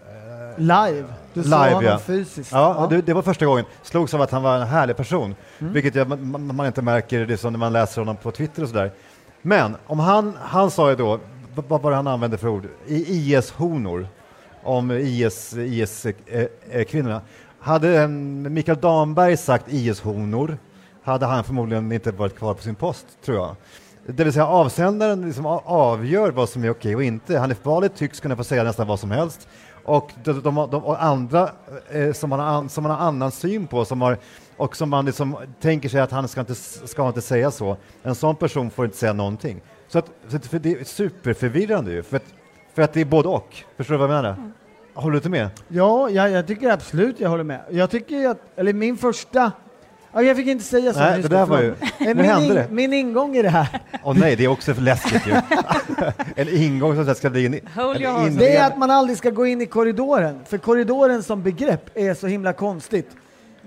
Live. 0.57 1.05
Du 1.35 1.43
såg 1.43 1.51
Live, 1.51 1.75
honom 1.75 1.85
ja. 1.85 1.99
fysiskt. 1.99 2.53
Ja, 2.53 2.87
Det, 2.91 3.03
det 3.03 3.15
var 3.15 3.23
första 3.23 3.47
gången. 3.47 3.65
Slogs 3.83 4.15
av 4.15 4.23
att 4.23 4.31
han 4.31 4.43
var 4.43 4.57
en 4.57 4.67
härlig 4.67 4.97
person, 4.97 5.35
Mm. 5.59 5.73
vilket 5.73 5.95
jag, 5.95 6.09
man, 6.21 6.57
man 6.57 6.67
inte 6.67 6.83
märker 6.83 7.27
det 7.27 7.37
som 7.37 7.53
när 7.53 7.59
man 7.59 7.73
läser 7.73 8.01
honom 8.01 8.17
på 8.17 8.31
Twitter 8.31 8.63
och 8.63 8.69
sådär. 8.69 8.93
Men 9.43 9.77
om 9.87 9.99
han, 9.99 10.37
han 10.43 10.71
sa 10.71 10.91
ju 10.91 10.97
då, 10.97 11.19
vad, 11.69 11.83
var 11.83 11.91
det 11.91 11.97
han 11.97 12.07
använde 12.07 12.39
för 12.39 12.49
ord? 12.49 12.67
I 12.87 13.35
IS-honor, 13.35 14.09
om 14.63 14.91
IS, 14.91 15.55
IS-kvinnorna. 15.57 17.21
Hade 17.61 18.03
eh, 18.03 18.09
Mikael 18.09 18.79
Damberg 18.81 19.37
sagt 19.37 19.65
IS-honor 19.69 20.59
hade 21.03 21.27
han 21.27 21.45
förmodligen 21.45 21.93
inte 21.93 22.13
varit 22.13 22.39
kvar 22.39 22.55
på 22.55 22.63
sin 22.63 22.75
post, 22.75 23.07
tror 23.25 23.37
jag. 23.37 23.57
Det 24.07 24.25
vill 24.25 24.33
säga 24.33 24.47
avsändaren 24.47 25.23
liksom 25.23 25.47
avgör 25.47 26.31
vad 26.31 26.49
som 26.49 26.65
är 26.65 26.71
okej 26.71 26.97
och 26.97 27.03
inte. 27.03 27.39
Hanif 27.39 27.63
Bali 27.63 27.89
tycks 27.89 28.21
kunna 28.21 28.37
få 28.37 28.45
säga 28.45 28.63
nästan 28.63 28.87
vad 28.87 29.01
som 29.01 29.11
helst. 29.11 29.49
Och 29.85 30.13
de, 30.25 30.43
de, 30.43 30.69
de, 30.71 30.85
och 30.85 31.05
andra 31.05 31.51
eh, 31.91 32.13
som, 32.13 32.31
man 32.31 32.41
har, 32.41 32.69
som 32.69 32.83
man 32.83 32.93
har 32.93 32.99
annan 32.99 33.31
syn 33.31 33.67
på 33.67 33.85
som 33.85 34.01
har, 34.01 34.19
och 34.57 34.77
som 34.77 34.91
man 34.91 35.07
liksom 35.07 35.37
tänker 35.61 35.89
sig 35.89 36.01
att 36.01 36.11
han 36.11 36.29
ska 36.29 36.41
inte, 36.41 36.55
ska 36.55 37.09
inte 37.09 37.21
säga 37.21 37.51
så. 37.51 37.77
En 38.03 38.15
sån 38.15 38.37
person 38.37 38.71
får 38.71 38.85
inte 38.85 38.97
säga 38.97 39.13
någonting. 39.13 39.61
Så, 39.89 39.99
att, 39.99 40.11
så 40.29 40.37
att, 40.37 40.47
för 40.47 40.59
det 40.59 40.73
är 40.73 40.85
superförvirrande 40.85 41.93
ju, 41.93 42.03
för 42.03 42.17
att, 42.17 42.35
för 42.75 42.83
att 42.83 42.93
det 42.93 43.01
är 43.01 43.05
både 43.05 43.29
och. 43.29 43.57
Förstår 43.77 43.95
du 43.95 43.99
vad 43.99 44.11
jag 44.11 44.23
menar? 44.23 44.53
Håller 44.95 45.13
du 45.13 45.17
inte 45.17 45.29
med? 45.29 45.49
Ja, 45.69 46.11
jag, 46.11 46.31
jag 46.31 46.47
tycker 46.47 46.71
absolut 46.71 47.21
jag 47.21 47.29
håller 47.29 47.45
med. 47.45 47.61
Jag 47.71 47.91
tycker 47.91 48.29
att, 48.29 48.39
eller 48.57 48.73
min 48.73 48.97
första, 48.97 49.53
ja, 50.13 50.23
jag 50.23 50.37
fick 50.37 50.47
inte 50.47 50.65
säga 50.65 50.93
så. 50.93 50.99
Nej, 50.99 51.23
det 51.23 51.29
där 51.29 51.47
var 51.47 51.61
ju- 51.61 51.75
Eh, 51.81 52.07
nu 52.07 52.15
min, 52.15 52.25
hände 52.25 52.47
in, 52.47 52.55
det. 52.55 52.67
min 52.71 52.93
ingång 52.93 53.37
i 53.37 53.43
det 53.43 53.49
här, 53.49 53.81
Åh 54.05 54.17
nej, 54.19 54.37
det 54.37 54.45
är 54.45 54.49
också 54.49 54.75
för 54.75 54.83
läskigt 54.83 55.27
ju. 55.27 55.33
en 56.37 56.49
ingång 56.49 57.05
som 57.05 57.15
ska 57.15 57.31
bli 57.31 57.47
en... 57.47 57.55
En 57.55 57.61
horses. 57.75 58.37
det 58.37 58.57
är 58.57 58.67
att 58.67 58.79
man 58.79 58.91
aldrig 58.91 59.19
ska 59.19 59.31
gå 59.31 59.47
in 59.47 59.61
i 59.61 59.67
korridoren. 59.67 60.41
För 60.47 60.59
korridoren 60.59 61.23
som 61.23 61.43
begrepp 61.43 61.91
är 61.95 62.15
så 62.15 62.27
himla 62.27 62.53
konstigt. 62.53 63.11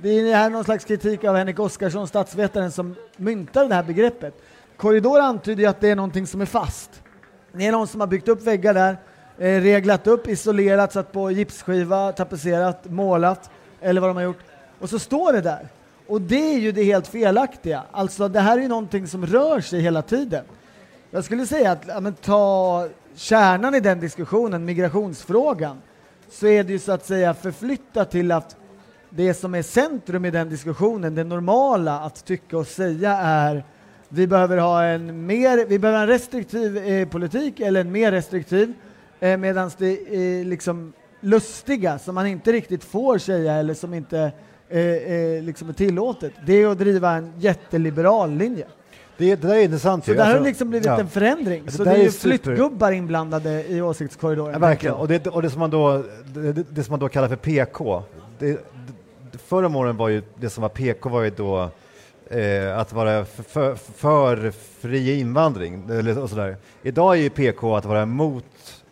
Det 0.02 0.10
är 0.10 0.36
här 0.36 0.50
någon 0.50 0.64
slags 0.64 0.86
kritik 0.86 1.24
av 1.24 1.36
Henrik 1.36 1.60
Oskarsson, 1.60 2.08
statsvetaren, 2.08 2.72
som 2.72 2.96
myntade 3.18 3.68
det 3.68 3.76
här 3.76 3.84
begreppet. 3.84 4.34
Korridor 4.78 5.20
antyder 5.20 5.64
ju 5.64 5.70
att 5.70 5.82
det 5.82 5.90
är 5.90 5.96
någonting 5.96 6.28
som 6.28 6.42
är 6.42 6.46
fast. 6.46 6.90
Det 7.54 7.66
är 7.68 7.72
någon 7.72 7.88
som 7.88 8.00
har 8.00 8.08
byggt 8.08 8.28
upp 8.28 8.42
väggar 8.44 8.74
där, 8.74 8.98
eh, 9.38 9.62
reglat 9.62 10.08
upp, 10.08 10.28
isolerat, 10.28 10.94
satt 10.94 11.12
på 11.12 11.32
gipsskiva, 11.32 12.12
tapetserat, 12.12 12.86
målat 12.90 13.50
eller 13.82 14.02
vad 14.02 14.10
de 14.10 14.16
har 14.16 14.24
gjort. 14.24 14.40
Och 14.80 14.90
så 14.90 15.00
står 15.00 15.34
det 15.34 15.42
där. 15.42 15.68
Och 16.08 16.22
det 16.22 16.54
är 16.56 16.60
ju 16.60 16.72
det 16.72 16.84
helt 16.84 17.08
felaktiga. 17.08 17.84
Alltså 17.92 18.28
det 18.28 18.40
här 18.40 18.58
är 18.58 18.62
ju 18.62 18.68
någonting 18.68 19.08
som 19.08 19.26
rör 19.26 19.62
sig 19.62 19.82
hela 19.82 20.02
tiden. 20.02 20.46
Jag 21.12 21.24
skulle 21.24 21.46
säga 21.46 21.72
att 21.72 21.84
ja, 21.88 22.00
men 22.00 22.14
ta 22.14 22.88
kärnan 23.16 23.76
i 23.76 23.80
den 23.80 24.00
diskussionen, 24.00 24.66
migrationsfrågan, 24.66 25.82
så 26.30 26.48
är 26.48 26.64
det 26.64 26.74
ju 26.74 26.80
så 26.80 26.92
att 26.92 27.06
säga 27.06 27.34
förflyttat 27.34 28.12
till 28.12 28.32
att 28.32 28.56
det 29.10 29.34
som 29.34 29.56
är 29.56 29.62
centrum 29.62 30.26
i 30.26 30.32
den 30.32 30.50
diskussionen, 30.50 31.16
det 31.16 31.24
normala 31.24 32.00
att 32.00 32.26
tycka 32.26 32.58
och 32.58 32.68
säga 32.68 33.12
är 33.18 33.64
vi 34.10 34.28
behöver 34.28 34.58
ha 34.58 34.84
en 34.84 35.26
mer, 35.26 35.66
vi 35.66 35.80
behöver 35.80 36.02
en 36.02 36.08
restriktiv 36.08 36.78
eh, 36.78 37.08
politik 37.08 37.60
eller 37.60 37.82
en 37.82 37.92
mer 37.92 38.12
restriktiv, 38.12 38.74
eh, 39.20 39.38
medan 39.38 39.72
det 39.78 39.92
eh, 39.92 40.46
liksom 40.46 40.94
lustiga 41.20 42.00
som 42.00 42.16
man 42.16 42.28
inte 42.28 42.52
riktigt 42.52 42.84
får 42.84 43.18
säga 43.18 43.54
eller 43.54 43.74
som 43.74 43.94
inte 43.94 44.32
eh, 44.80 45.14
eh, 45.14 45.44
liksom 45.44 45.70
är 45.70 45.74
tillåtet, 45.74 46.34
det 46.46 46.62
är 46.62 46.68
att 46.68 46.78
driva 46.78 47.12
en 47.12 47.34
jätteliberal 47.38 48.32
linje. 48.38 48.66
Det, 49.18 49.36
det 49.36 49.48
där 49.48 49.56
är 49.56 49.64
intressant 49.64 50.06
Så 50.06 50.12
ju. 50.12 50.18
där 50.18 50.24
har 50.24 50.30
Alltså, 50.32 50.44
det 50.44 50.50
liksom 50.50 50.70
blivit 50.70 50.86
ja. 50.86 51.00
en 51.00 51.08
förändring. 51.10 51.64
Det 51.66 51.72
Så 51.72 51.84
det 51.84 51.92
är 51.92 52.06
är 52.06 52.10
flyttgubbar 52.10 52.92
inblandade 52.92 53.66
i 53.68 53.82
åsiktskorridoren. 53.82 54.54
Ja, 54.54 54.60
verkligen. 54.60 54.96
Och 54.96 55.08
det, 55.08 55.28
och 55.28 55.42
det 55.42 55.50
som 55.50 55.60
man 55.60 55.70
då, 55.70 56.04
det, 56.26 56.52
det- 56.70 56.84
som 56.84 56.92
man 56.92 57.00
då 57.00 57.10
kallar 57.10 57.28
för 57.28 57.36
PK, 57.36 58.04
det, 58.40 58.52
det, 59.32 59.38
förr 59.38 59.64
om 59.64 59.76
åren 59.76 59.98
var 59.98 60.10
ju 60.10 60.22
det 60.36 60.50
som 60.50 60.62
var 60.62 60.70
PK 60.70 61.10
var 61.10 61.22
ju 61.24 61.30
då 61.30 61.70
eh, 62.30 62.78
att 62.78 62.94
vara 62.94 63.26
för, 63.26 63.44
för, 63.44 63.76
för 63.76 64.52
fri 64.82 65.20
invandring. 65.20 65.90
Eller, 65.90 66.20
och 66.20 66.30
sådär. 66.30 66.58
Idag 66.84 67.18
är 67.18 67.22
ju 67.22 67.30
PK 67.30 67.76
att 67.76 67.86
vara 67.86 68.02
emot 68.02 68.84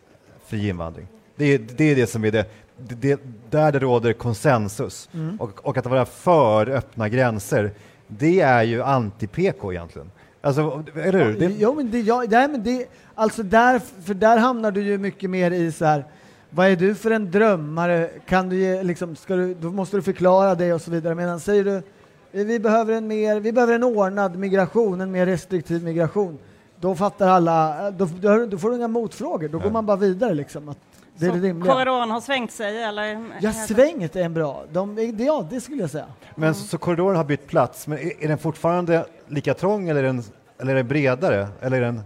fri 0.45 0.69
invandring. 0.69 1.07
Det 1.35 1.45
är 1.45 1.59
det, 1.77 1.83
är 1.83 1.95
det 1.95 2.07
som 2.07 2.25
är 2.25 2.31
det, 2.31 2.45
det, 2.87 3.21
där 3.49 3.71
det 3.71 3.79
råder 3.79 4.13
konsensus. 4.13 5.09
Mm. 5.13 5.37
Och, 5.41 5.65
och 5.65 5.77
att 5.77 5.85
vara 5.85 6.05
för 6.05 6.69
öppna 6.69 7.09
gränser, 7.09 7.71
det 8.07 8.39
är 8.41 8.63
ju 8.63 8.81
anti-PK 8.83 9.71
egentligen. 9.73 10.11
Alltså, 10.41 10.83
eller 10.95 11.25
hur? 11.25 11.39
Det, 11.39 11.45
Jo, 11.59 11.73
men 11.75 11.91
det, 11.91 11.99
ja, 11.99 12.23
nej, 12.29 12.47
men 12.47 12.63
det, 12.63 12.85
alltså 13.15 13.43
där, 13.43 13.79
för 14.03 14.13
där 14.13 14.37
hamnar 14.37 14.71
du 14.71 14.81
ju 14.81 14.97
mycket 14.97 15.29
mer 15.29 15.51
i 15.51 15.71
så 15.71 15.85
här, 15.85 16.05
vad 16.49 16.67
är 16.67 16.75
du 16.75 16.95
för 16.95 17.11
en 17.11 17.31
drömmare? 17.31 18.09
Kan 18.27 18.49
du 18.49 18.55
ge, 18.55 18.83
liksom, 18.83 19.15
ska 19.15 19.35
du, 19.35 19.53
då 19.53 19.71
måste 19.71 19.97
du 19.97 20.01
förklara 20.01 20.55
det 20.55 20.73
och 20.73 20.81
så 20.81 20.91
vidare. 20.91 21.15
Medan 21.15 21.39
säger 21.39 21.63
du, 21.63 21.75
eh, 21.75 22.45
vi 22.45 22.59
behöver 22.59 22.93
en 22.93 23.07
mer, 23.07 23.39
vi 23.39 23.51
behöver 23.51 23.73
en 23.73 23.83
ordnad 23.83 24.35
migration, 24.35 25.01
en 25.01 25.11
mer 25.11 25.25
restriktiv 25.25 25.83
migration. 25.83 26.37
Då 26.79 26.95
fattar 26.95 27.27
alla, 27.27 27.91
då, 27.91 28.07
då, 28.21 28.45
då 28.45 28.57
får 28.57 28.69
du 28.69 28.75
inga 28.75 28.87
motfrågor, 28.87 29.47
då 29.47 29.57
Ja. 29.57 29.63
går 29.63 29.71
man 29.71 29.85
bara 29.85 29.97
vidare 29.97 30.33
liksom. 30.33 30.69
Att 30.69 30.77
det 31.17 31.25
är 31.25 31.29
Så 31.29 31.35
det 31.35 31.47
rimliga. 31.47 31.73
korridoren 31.73 32.11
har 32.11 32.21
svängt 32.21 32.51
sig 32.51 32.83
eller? 32.83 33.31
Ja, 33.41 33.53
svänget 33.53 34.15
är 34.15 34.23
en 34.23 34.33
bra, 34.33 34.63
de, 34.71 34.95
det, 34.95 35.23
ja 35.23 35.47
det 35.49 35.61
skulle 35.61 35.81
jag 35.81 35.89
säga. 35.89 36.05
Men 36.35 36.55
så, 36.55 36.67
så 36.67 36.77
korridoren 36.77 37.15
har 37.15 37.23
bytt 37.23 37.47
plats, 37.47 37.87
men 37.87 37.97
är, 37.97 38.23
är 38.23 38.27
den 38.27 38.37
fortfarande 38.37 39.05
lika 39.27 39.53
trång 39.53 39.89
eller 39.89 40.03
är 40.03 40.07
den, 40.07 40.23
eller 40.59 40.71
är 40.71 40.75
den 40.75 40.87
bredare 40.87 41.47
eller 41.61 41.77
är 41.77 41.81
den 41.81 42.01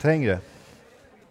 trängre? 0.00 0.38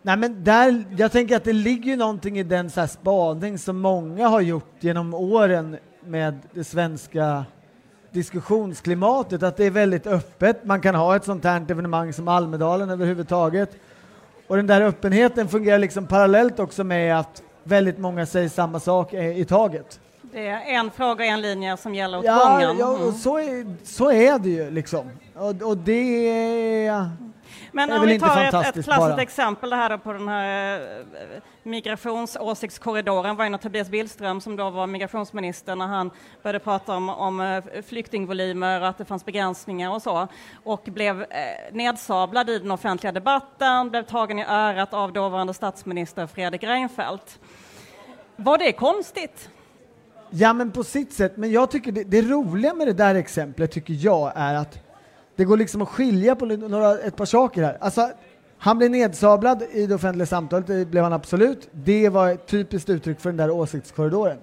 Nej 0.01 0.17
men 0.17 0.43
där, 0.43 0.83
jag 0.97 1.11
tänker 1.11 1.35
att 1.35 1.43
det 1.43 1.53
ligger 1.53 1.91
ju 1.91 1.95
någonting 1.97 2.39
i 2.39 2.43
den 2.43 2.69
så 2.69 2.79
här 2.79 2.87
spaning 2.87 3.57
som 3.57 3.77
många 3.79 4.27
har 4.27 4.41
gjort 4.41 4.73
genom 4.79 5.13
åren 5.13 5.77
med 6.05 6.39
det 6.53 6.63
svenska 6.63 7.45
diskussionsklimatet, 8.11 9.43
att 9.43 9.57
det 9.57 9.65
är 9.65 9.71
väldigt 9.71 10.07
öppet. 10.07 10.65
Man 10.65 10.81
kan 10.81 10.95
ha 10.95 11.15
ett 11.15 11.25
sånt 11.25 11.43
här 11.43 11.65
evenemang 11.71 12.13
som 12.13 12.27
Almedalen 12.27 12.89
överhuvudtaget. 12.89 13.75
Och 14.51 14.57
den 14.57 14.67
där 14.67 14.81
öppenheten 14.81 15.47
fungerar 15.47 15.77
liksom 15.79 16.07
parallellt 16.07 16.59
också 16.59 16.83
med 16.83 17.19
att 17.19 17.43
väldigt 17.63 17.97
många 17.97 18.25
säger 18.25 18.49
samma 18.49 18.79
sak 18.79 19.13
i 19.13 19.45
taget. 19.45 19.99
Det 20.21 20.47
är 20.47 20.61
en 20.79 20.91
fråga, 20.91 21.25
en 21.25 21.41
linje 21.41 21.77
som 21.77 21.95
gäller 21.95 22.17
åt 22.17 22.25
Ja, 22.25 22.49
gången. 22.49 22.77
ja 22.79 22.95
Mm. 22.95 23.07
och 23.07 23.13
så, 23.13 23.37
är, 23.37 23.75
så 23.85 24.11
är 24.11 24.39
det 24.39 24.49
ju 24.49 24.71
liksom. 24.71 25.09
Och, 25.35 25.61
och 25.61 25.77
det 25.77 26.27
är... 26.87 27.09
Men 27.71 27.91
om 27.91 28.05
vi 28.05 28.19
tar 28.19 28.43
ett, 28.43 28.77
ett 28.77 28.85
klassiskt 28.85 29.19
exempel 29.19 29.69
det 29.69 29.75
här 29.75 29.97
på 29.97 30.13
den 30.13 30.27
här 30.27 30.79
eh, 30.99 31.05
migrationsåsiktskorridoren 31.63 33.35
var 33.35 33.43
ju 33.43 33.49
när 33.49 33.57
Tobias 33.57 33.89
Billström 33.89 34.41
som 34.41 34.55
då 34.55 34.69
var 34.69 34.87
migrationsminister 34.87 35.75
när 35.75 35.87
han 35.87 36.11
började 36.43 36.59
prata 36.59 36.95
om, 36.95 37.09
om 37.09 37.39
eh, 37.39 37.63
flyktingvolymer 37.81 38.81
och 38.81 38.87
att 38.87 38.97
det 38.97 39.05
fanns 39.05 39.25
begränsningar 39.25 39.91
och 39.91 40.01
så 40.01 40.27
och 40.63 40.83
blev 40.85 41.21
eh, 41.21 41.27
nedsablad 41.71 42.49
i 42.49 42.59
den 42.59 42.71
offentliga 42.71 43.11
debatten, 43.11 43.89
blev 43.89 44.03
tagen 44.03 44.39
i 44.39 44.45
örat 44.45 44.93
av 44.93 45.13
dåvarande 45.13 45.53
statsminister 45.53 46.27
Fredrik 46.27 46.63
Reinfeldt. 46.63 47.39
Var 48.35 48.57
det 48.57 48.71
konstigt? 48.71 49.49
Ja, 50.29 50.53
men 50.53 50.71
på 50.71 50.83
sitt 50.83 51.13
sätt. 51.13 51.37
Men 51.37 51.51
jag 51.51 51.71
tycker 51.71 51.91
det, 51.91 52.03
det 52.03 52.21
roliga 52.21 52.73
med 52.73 52.87
det 52.87 52.93
där 52.93 53.15
exemplet 53.15 53.71
tycker 53.71 53.93
jag 53.93 54.31
är 54.35 54.53
att 54.53 54.90
det 55.35 55.45
går 55.45 55.57
liksom 55.57 55.81
att 55.81 55.89
skilja 55.89 56.35
på 56.35 56.45
några, 56.45 56.99
ett 56.99 57.15
par 57.15 57.25
saker 57.25 57.63
här. 57.63 57.77
Alltså, 57.81 58.09
han 58.57 58.77
blev 58.77 58.91
nedsablad 58.91 59.63
i 59.71 59.87
det 59.87 59.95
offentliga 59.95 60.25
samtalet, 60.25 60.67
det 60.67 60.85
blev 60.85 61.03
han 61.03 61.13
absolut. 61.13 61.69
Det 61.71 62.09
var 62.09 62.29
ett 62.29 62.47
typiskt 62.47 62.89
uttryck 62.89 63.19
för 63.19 63.29
den 63.29 63.37
där 63.37 63.51
åsiktskorridoren. 63.51 64.37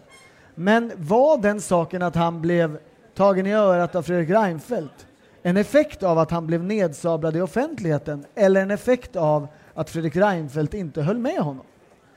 Men 0.54 0.92
var 0.96 1.38
den 1.38 1.60
saken 1.60 2.02
att 2.02 2.14
han 2.14 2.40
blev 2.40 2.78
tagen 3.14 3.46
i 3.46 3.52
örat 3.52 3.94
av 3.94 4.02
Fredrik 4.02 4.30
Reinfeldt 4.30 5.06
en 5.42 5.56
effekt 5.56 6.02
av 6.02 6.18
att 6.18 6.30
han 6.30 6.46
blev 6.46 6.64
nedsablad 6.64 7.36
i 7.36 7.40
offentligheten 7.40 8.24
eller 8.34 8.62
en 8.62 8.70
effekt 8.70 9.16
av 9.16 9.48
att 9.74 9.90
Fredrik 9.90 10.16
Reinfeldt 10.16 10.74
inte 10.74 11.02
höll 11.02 11.18
med 11.18 11.38
honom? 11.38 11.64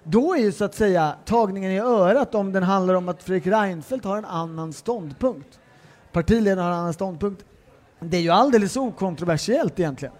Då 0.04 0.34
är 0.34 0.40
ju 0.40 0.52
så 0.52 0.66
att 0.66 0.76
säga 0.76 1.16
tagningen 1.26 1.72
i 1.72 1.80
örat 1.80 2.36
om 2.36 2.52
den 2.52 2.64
handlar 2.64 2.94
om 2.94 3.10
att 3.10 3.24
Fredrik 3.24 3.48
Reinfeldt 3.48 4.06
har 4.06 4.18
en 4.18 4.26
annan 4.26 4.74
ståndpunkt. 4.74 5.60
Partiledaren 6.12 6.60
har 6.60 6.72
en 6.72 6.80
annan 6.80 6.94
ståndpunkt. 6.94 7.46
Det 8.04 8.18
är 8.18 8.22
ju 8.22 8.30
alldeles 8.30 8.78
okontroversiellt 8.78 9.80
egentligen. 9.80 10.14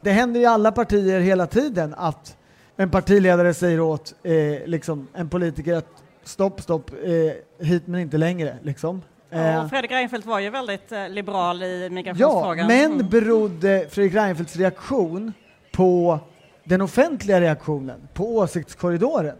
Det 0.00 0.10
händer 0.10 0.40
i 0.40 0.46
alla 0.46 0.72
partier 0.72 1.20
hela 1.20 1.46
tiden 1.46 1.94
att 1.98 2.36
en 2.76 2.90
partiledare 2.90 3.54
säger 3.54 3.80
åt 3.80 4.14
eh, 4.22 4.32
liksom, 4.66 5.08
en 5.14 5.28
politiker 5.28 5.74
att 5.76 5.86
stopp, 6.24 6.60
stopp, 6.60 6.90
eh, 7.04 7.66
hit 7.66 7.82
men 7.86 8.00
inte 8.00 8.18
längre. 8.18 8.56
Liksom. 8.62 9.02
Eh, 9.30 9.64
Och 9.64 9.70
Fredrik 9.70 9.90
Reinfeldt 9.90 10.26
var 10.26 10.38
ju 10.38 10.50
väldigt 10.50 10.92
eh, 10.92 11.08
liberal 11.08 11.62
i 11.62 11.82
Ja, 11.84 11.90
migrationsfrågan. 11.90 12.66
men 12.66 12.92
Mm. 12.92 13.08
berodde 13.08 13.86
Fredrik 13.90 14.14
Reinfeldts 14.14 14.56
reaktion 14.56 15.32
på 15.72 16.18
den 16.64 16.80
offentliga 16.80 17.40
reaktionen, 17.40 18.08
på 18.14 18.36
åsiktskorridoren, 18.36 19.36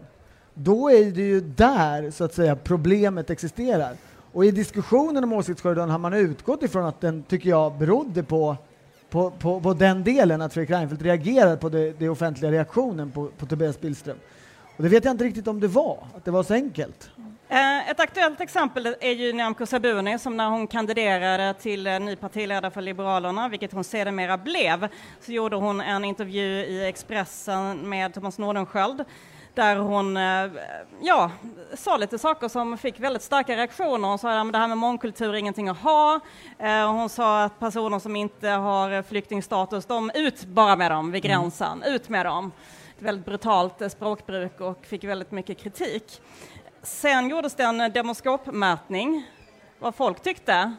då 0.53 0.91
är 0.91 1.05
det 1.11 1.21
ju 1.21 1.41
där 1.41 2.11
så 2.11 2.23
att 2.23 2.33
säga 2.33 2.55
problemet 2.55 3.29
existerar. 3.29 3.93
Och 4.31 4.45
i 4.45 4.51
diskussionen 4.51 5.23
om 5.23 5.33
åsiktskorridoren 5.33 5.89
har 5.89 5.99
man 5.99 6.13
utgått 6.13 6.63
ifrån 6.63 6.85
att 6.85 7.01
den, 7.01 7.23
tycker 7.23 7.49
jag, 7.49 7.77
berodde 7.77 8.23
på, 8.23 8.57
på, 9.09 9.31
på, 9.31 9.61
på 9.61 9.73
den 9.73 10.03
delen, 10.03 10.41
att 10.41 10.53
Fredrik 10.53 10.69
Reinfeldt 10.69 11.03
reagerade 11.03 11.57
på 11.57 11.69
den 11.69 12.09
offentliga 12.09 12.51
reaktionen 12.51 13.11
på, 13.11 13.27
på 13.37 13.45
Tobias 13.45 13.81
Billström. 13.81 14.17
Och 14.77 14.83
det 14.83 14.89
vet 14.89 15.05
jag 15.05 15.13
inte 15.13 15.23
riktigt 15.23 15.47
om 15.47 15.59
det 15.59 15.67
var, 15.67 15.97
att 16.15 16.25
det 16.25 16.31
var 16.31 16.43
så 16.43 16.53
enkelt. 16.53 17.09
Eh, 17.49 17.89
ett 17.89 17.99
aktuellt 17.99 18.41
exempel 18.41 18.95
är 18.99 19.11
ju 19.11 19.33
Nyamko 19.33 19.65
Sabuni 19.65 20.19
som 20.19 20.37
när 20.37 20.49
hon 20.49 20.67
kandiderade 20.67 21.53
till 21.53 21.87
eh, 21.87 21.99
ny 21.99 22.15
partiledare 22.15 22.71
för 22.71 22.81
Liberalerna, 22.81 23.49
vilket 23.49 23.71
hon 23.71 23.83
sedermera 23.83 24.37
blev, 24.37 24.87
så 25.21 25.31
gjorde 25.31 25.55
hon 25.55 25.81
en 25.81 26.05
intervju 26.05 26.65
i 26.65 26.87
Expressen 26.87 27.89
med 27.89 28.13
Thomas 28.13 28.37
Nordenskjöld 28.37 29.05
där 29.59 29.75
hon 29.75 30.17
eh, 30.17 30.51
ja, 31.01 31.31
sa 31.73 31.97
lite 31.97 32.19
saker 32.19 32.47
som 32.47 32.77
fick 32.77 32.99
väldigt 32.99 33.21
starka 33.21 33.55
reaktioner. 33.55 34.07
Hon 34.07 34.17
sa 34.17 34.39
att 34.41 34.51
det 34.51 34.57
här 34.57 34.67
med 34.67 34.77
mångkultur 34.77 35.29
är 35.33 35.37
ingenting 35.37 35.69
att 35.69 35.77
ha. 35.77 36.19
Eh, 36.59 36.91
Hon 36.91 37.09
sa 37.09 37.43
att 37.43 37.59
personer 37.59 37.99
som 37.99 38.15
inte 38.15 38.49
har 38.49 39.03
flyktingstatus, 39.03 39.85
de 39.85 40.11
ut 40.13 40.45
bara 40.45 40.75
med 40.75 40.91
dem 40.91 41.11
vid 41.11 41.23
gränsen, 41.23 41.83
ut 41.83 42.09
med 42.09 42.25
dem. 42.25 42.51
Ett 42.97 43.01
väldigt 43.01 43.25
brutalt 43.25 43.81
eh, 43.81 43.89
språkbruk 43.89 44.61
och 44.61 44.85
fick 44.85 45.03
väldigt 45.03 45.31
mycket 45.31 45.57
kritik. 45.57 46.21
Sen 46.81 47.29
gjordes 47.29 47.55
det 47.55 47.63
en 47.63 47.77
demoskopmätning, 47.93 49.25
vad 49.79 49.95
folk 49.95 50.23
tyckte. 50.23 50.75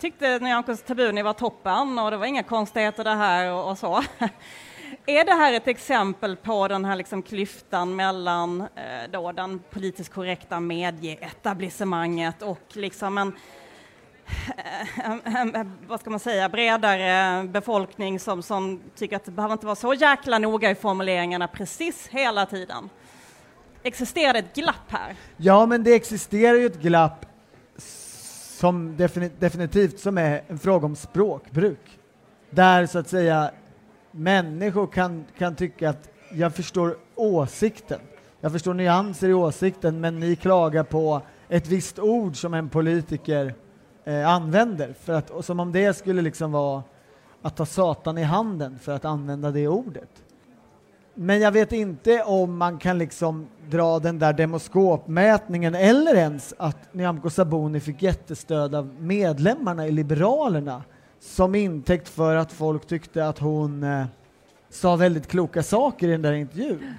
Tyckte 0.00 0.38
Nyamko 0.38 0.76
Sabuni 0.76 1.22
var 1.22 1.32
toppen 1.32 1.98
och 1.98 2.10
det 2.10 2.16
var 2.16 2.26
inga 2.26 2.42
konstigheter 2.42 3.04
det 3.04 3.14
här 3.14 3.52
och 3.52 3.78
så. 3.78 4.02
Är 5.06 5.24
det 5.24 5.32
här 5.32 5.52
ett 5.52 5.68
exempel 5.68 6.36
på 6.36 6.68
den 6.68 6.84
här 6.84 6.96
liksom 6.96 7.22
klyftan 7.22 7.96
mellan 7.96 8.60
eh, 8.60 9.10
då 9.12 9.32
den 9.32 9.58
politiskt 9.70 10.12
korrekta 10.12 10.60
medieetablissemanget 10.60 12.42
och 12.42 12.62
liksom 12.72 13.18
en, 13.18 13.32
eh, 14.56 15.10
en, 15.10 15.20
en, 15.24 15.54
en 15.54 15.78
vad 15.86 16.00
ska 16.00 16.10
man 16.10 16.20
säga, 16.20 16.48
bredare 16.48 17.44
befolkning 17.44 18.20
som, 18.20 18.42
som 18.42 18.82
tycker 18.96 19.16
att 19.16 19.24
det 19.24 19.30
behöver 19.30 19.52
inte 19.52 19.66
vara 19.66 19.76
så 19.76 19.94
jäkla 19.94 20.38
noga 20.38 20.70
i 20.70 20.74
formuleringarna 20.74 21.48
precis 21.48 22.08
hela 22.08 22.46
tiden? 22.46 22.90
Existerar 23.82 24.32
det 24.32 24.38
ett 24.38 24.54
glapp 24.54 24.88
här? 24.88 25.16
Ja, 25.36 25.66
men 25.66 25.84
det 25.84 25.94
existerar 25.94 26.58
ju 26.58 26.66
ett 26.66 26.80
glapp 26.80 27.26
som 28.58 28.96
definitivt 29.38 30.00
som 30.00 30.18
är 30.18 30.42
en 30.48 30.58
fråga 30.58 30.86
om 30.86 30.96
språkbruk. 30.96 31.98
Där 32.50 32.86
så 32.86 32.98
att 32.98 33.08
säga 33.08 33.50
människor 34.16 34.86
kan, 34.86 35.24
kan 35.38 35.54
tycka 35.54 35.90
att 35.90 36.08
jag 36.32 36.54
förstår 36.54 36.96
åsikten, 37.14 38.00
jag 38.40 38.52
förstår 38.52 38.74
nyanser 38.74 39.28
i 39.28 39.34
åsikten, 39.34 40.00
men 40.00 40.20
ni 40.20 40.36
klagar 40.36 40.84
på 40.84 41.22
ett 41.48 41.68
visst 41.68 41.98
ord 41.98 42.36
som 42.36 42.54
en 42.54 42.68
politiker 42.68 43.54
eh, 44.04 44.28
använder, 44.28 44.94
för 45.00 45.12
att, 45.12 45.30
och 45.30 45.44
som 45.44 45.60
om 45.60 45.72
det 45.72 45.96
skulle 45.96 46.22
liksom 46.22 46.52
vara 46.52 46.82
att 47.42 47.56
ta 47.56 47.66
Satan 47.66 48.18
i 48.18 48.22
handen 48.22 48.78
för 48.78 48.92
att 48.92 49.04
använda 49.04 49.50
det 49.50 49.68
ordet. 49.68 50.10
Men 51.14 51.40
jag 51.40 51.52
vet 51.52 51.72
inte 51.72 52.22
om 52.22 52.56
man 52.56 52.78
kan 52.78 52.98
liksom 52.98 53.46
dra 53.70 53.98
den 53.98 54.18
där 54.18 54.32
demoskopmätningen 54.32 55.74
eller 55.74 56.14
ens 56.14 56.54
att 56.58 56.94
Nyamko 56.94 57.30
Sabuni 57.30 57.80
fick 57.80 58.02
jättestöd 58.02 58.74
av 58.74 58.94
medlemmarna 58.98 59.86
i 59.86 59.90
Liberalerna 59.90 60.82
som 61.20 61.54
intäkt 61.54 62.08
för 62.08 62.36
att 62.36 62.52
folk 62.52 62.86
tyckte 62.86 63.28
att 63.28 63.38
hon 63.38 63.82
eh, 63.82 64.04
sa 64.70 64.96
väldigt 64.96 65.26
kloka 65.28 65.62
saker 65.62 66.08
i 66.08 66.10
den 66.10 66.22
där 66.22 66.32
intervjun. 66.32 66.94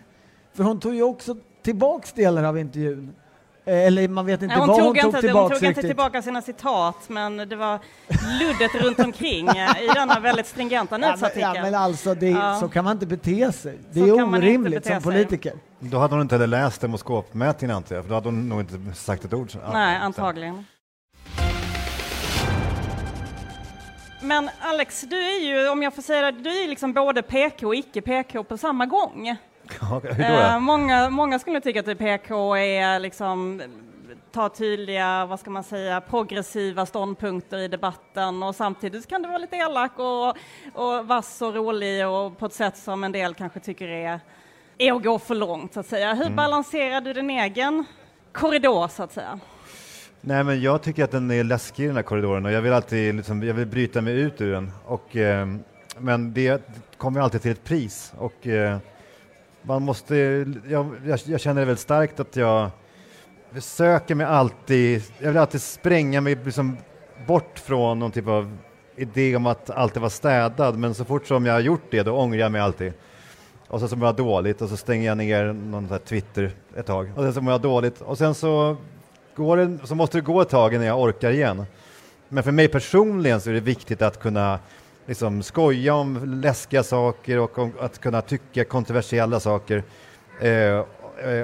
För 0.54 0.64
hon 0.64 0.80
tog 0.80 0.96
ju 0.96 1.04
också 1.04 1.36
tillbaks 1.64 2.14
delar 2.14 2.44
av 2.44 2.58
intervjun. 2.60 3.16
Eh, 3.66 3.74
Eller 3.88 4.08
man 4.08 4.26
vet 4.26 4.42
inte 4.42 4.56
Nej, 4.56 4.58
hon 4.60 4.68
vad 4.68 4.78
tog, 4.78 4.86
hon 4.86 4.96
tog 4.96 5.06
inte, 5.06 5.18
hon 5.18 5.22
tillbaks 5.22 5.60
tog 5.60 5.70
inte 5.70 5.82
tillbaka 5.82 6.22
sina 6.22 6.42
citat, 6.42 6.96
men 7.10 7.38
det 7.38 7.56
var 7.56 7.80
luddet 8.42 8.76
runt 8.76 9.00
omkring 9.00 9.48
eh, 9.48 9.84
i 9.84 9.88
denna 9.96 10.20
väldigt 10.20 10.48
stringenta 10.48 10.96
Ja, 10.96 11.00
men, 11.00 11.08
nyhetsartikel. 11.10 11.52
ja, 11.56 11.62
men 11.62 11.76
alltså, 11.76 12.14
det, 12.16 12.30
Ja. 12.30 12.58
så 12.60 12.70
kan 12.70 12.84
man 12.84 12.94
inte 12.94 13.06
bete 13.06 13.52
sig. 13.52 13.78
Det 13.92 14.00
Så 14.00 14.06
är 14.06 14.24
orimligt 14.36 14.86
som 14.86 14.94
sig. 14.94 15.02
politiker. 15.04 15.54
Då 15.80 15.98
hade 15.98 16.14
hon 16.14 16.22
inte 16.22 16.36
heller 16.36 16.48
läst 16.48 16.82
demoskopmätningen 16.82 17.76
antar 17.76 17.96
jag, 17.96 18.04
för 18.04 18.10
då 18.10 18.16
hade 18.16 18.28
hon 18.28 18.50
nog 18.50 18.60
inte 18.60 18.94
sagt 18.94 19.26
ett 19.26 19.34
ord. 19.34 19.50
Nej, 19.74 19.98
antagligen. 19.98 20.66
Men 24.22 24.50
Alex, 24.60 25.02
du 25.02 25.18
är 25.18 25.40
ju, 25.40 25.70
om 25.70 25.84
jag 25.84 25.94
får 25.94 26.02
säga 26.02 26.32
det, 26.32 26.40
du 26.42 26.64
är 26.64 26.68
liksom 26.68 26.94
både 26.94 27.22
PK 27.22 27.68
och 27.68 27.76
icke 27.76 28.02
PK 28.02 28.44
på 28.44 28.58
samma 28.58 28.86
gång. 28.86 29.38
Eh, 30.20 30.60
många, 30.60 31.10
många 31.10 31.40
skulle 31.40 31.62
tycka 31.62 31.80
att 31.80 31.86
du 31.86 31.96
PK 31.96 32.56
är 32.56 33.00
liksom 33.00 33.62
ta 34.32 34.50
tydliga, 34.50 35.26
vad 35.26 35.40
ska 35.40 35.50
man 35.50 35.64
säga, 35.64 36.02
progressiva 36.02 36.86
ståndpunkter 36.86 37.58
i 37.58 37.68
debatten 37.68 38.44
och 38.44 38.56
samtidigt 38.56 39.08
kan 39.08 39.22
du 39.22 39.28
vara 39.28 39.38
lite 39.38 39.56
elak 39.56 39.92
och, 40.00 40.28
och 40.74 41.08
vass 41.08 41.42
och 41.42 41.56
rolig 41.56 42.08
och 42.08 42.38
på 42.38 42.46
ett 42.46 42.54
sätt 42.54 42.78
som 42.78 43.04
en 43.04 43.12
del 43.12 43.34
kanske 43.34 43.60
tycker 43.60 43.88
är, 43.88 44.20
är 44.78 44.94
att 44.94 45.04
gå 45.04 45.20
för 45.20 45.36
långt 45.36 45.74
så 45.74 45.80
att 45.80 45.88
säga. 45.88 46.14
Hur 46.14 46.30
balanserar 46.30 47.02
du 47.02 47.14
din 47.14 47.30
egen 47.30 47.86
korridor 48.32 48.88
så 48.88 49.04
att 49.04 49.14
säga? 49.14 49.40
Nej, 50.22 50.44
men 50.44 50.62
jag 50.62 50.82
tycker 50.82 51.04
att 51.04 51.12
den 51.12 51.32
är 51.32 51.44
läskig 51.44 51.88
den 51.88 51.96
här 51.96 52.04
korridoren 52.04 52.46
och 52.46 52.52
jag 52.52 52.62
vill 52.62 52.74
alltid 52.74 53.16
liksom, 53.16 53.44
jag 53.44 53.54
vill 53.54 53.68
bryta 53.68 54.02
mig 54.02 54.14
ut 54.14 54.42
ur 54.42 54.52
den. 54.52 54.72
Och, 54.86 55.16
eh, 55.16 55.48
men 55.98 56.34
det 56.34 56.62
kommer 56.98 57.22
alltid 57.22 57.42
till 57.42 57.52
ett 57.52 57.64
pris 57.64 58.14
och 58.18 58.48
eh, 58.48 58.78
man 59.62 59.82
måste, 59.82 60.16
jag, 60.68 60.96
jag, 61.06 61.20
jag 61.26 61.42
känner 61.42 61.62
det 61.62 61.66
väldigt 61.66 61.80
starkt 61.80 62.20
att 62.20 62.36
jag 62.36 62.70
söker 63.60 64.16
mig 64.16 64.26
alltid, 64.26 65.04
jag 65.20 65.28
vill 65.28 65.38
alltid 65.38 65.62
spränga 65.62 66.22
mig 66.22 66.38
liksom 66.46 66.78
bort 67.28 67.60
från 67.60 68.00
någon 68.00 68.12
typ 68.12 68.28
av 68.28 68.58
idé 68.96 69.36
om 69.36 69.46
att 69.46 69.70
alltid 69.70 70.02
vara 70.02 70.10
städad, 70.10 70.78
men 70.78 70.94
så 70.94 71.06
fort 71.06 71.28
som 71.28 71.46
jag 71.46 71.54
har 71.54 71.60
gjort 71.60 71.92
det, 71.92 72.04
då 72.04 72.12
ångrar 72.12 72.40
jag 72.40 72.52
mig 72.52 72.62
alltid. 72.62 72.94
Och 73.68 73.80
sen 73.80 73.90
så 73.90 73.96
mår 73.96 74.08
jag 74.08 74.16
dåligt 74.16 74.62
och 74.62 74.70
så 74.70 74.78
stänger 74.78 75.06
jag 75.06 75.18
ner 75.18 75.54
någon 75.54 76.00
Twitter 76.00 76.52
ett 76.76 76.86
tag 76.86 77.12
och 77.16 77.24
sen 77.24 77.34
så 77.34 77.42
mår 77.42 77.54
jag 77.54 77.62
dåligt 77.62 78.02
och 78.02 78.18
sen 78.18 78.36
så, 78.36 78.78
går 79.38 79.58
det, 79.58 79.78
så 79.88 79.96
måste 79.96 80.18
det 80.18 80.22
gå 80.22 80.42
ett 80.42 80.50
tag 80.50 80.74
innan 80.74 80.88
jag 80.88 81.02
orkar 81.02 81.32
igen. 81.32 81.66
Men 82.30 82.44
för 82.44 82.52
mig 82.52 82.68
personligen 82.68 83.42
så 83.42 83.50
är 83.50 83.54
det 83.54 83.60
viktigt 83.60 84.02
att 84.02 84.20
kunna 84.20 84.60
liksom 85.06 85.44
skoja 85.44 85.94
om 85.94 86.42
läskiga 86.42 86.84
saker 86.84 87.40
och 87.40 87.58
om 87.58 87.74
att 87.80 88.00
kunna 88.00 88.22
tycka 88.22 88.66
kontroversiella 88.66 89.40
saker 89.40 89.84
eh, 90.42 90.50
eh 90.50 90.84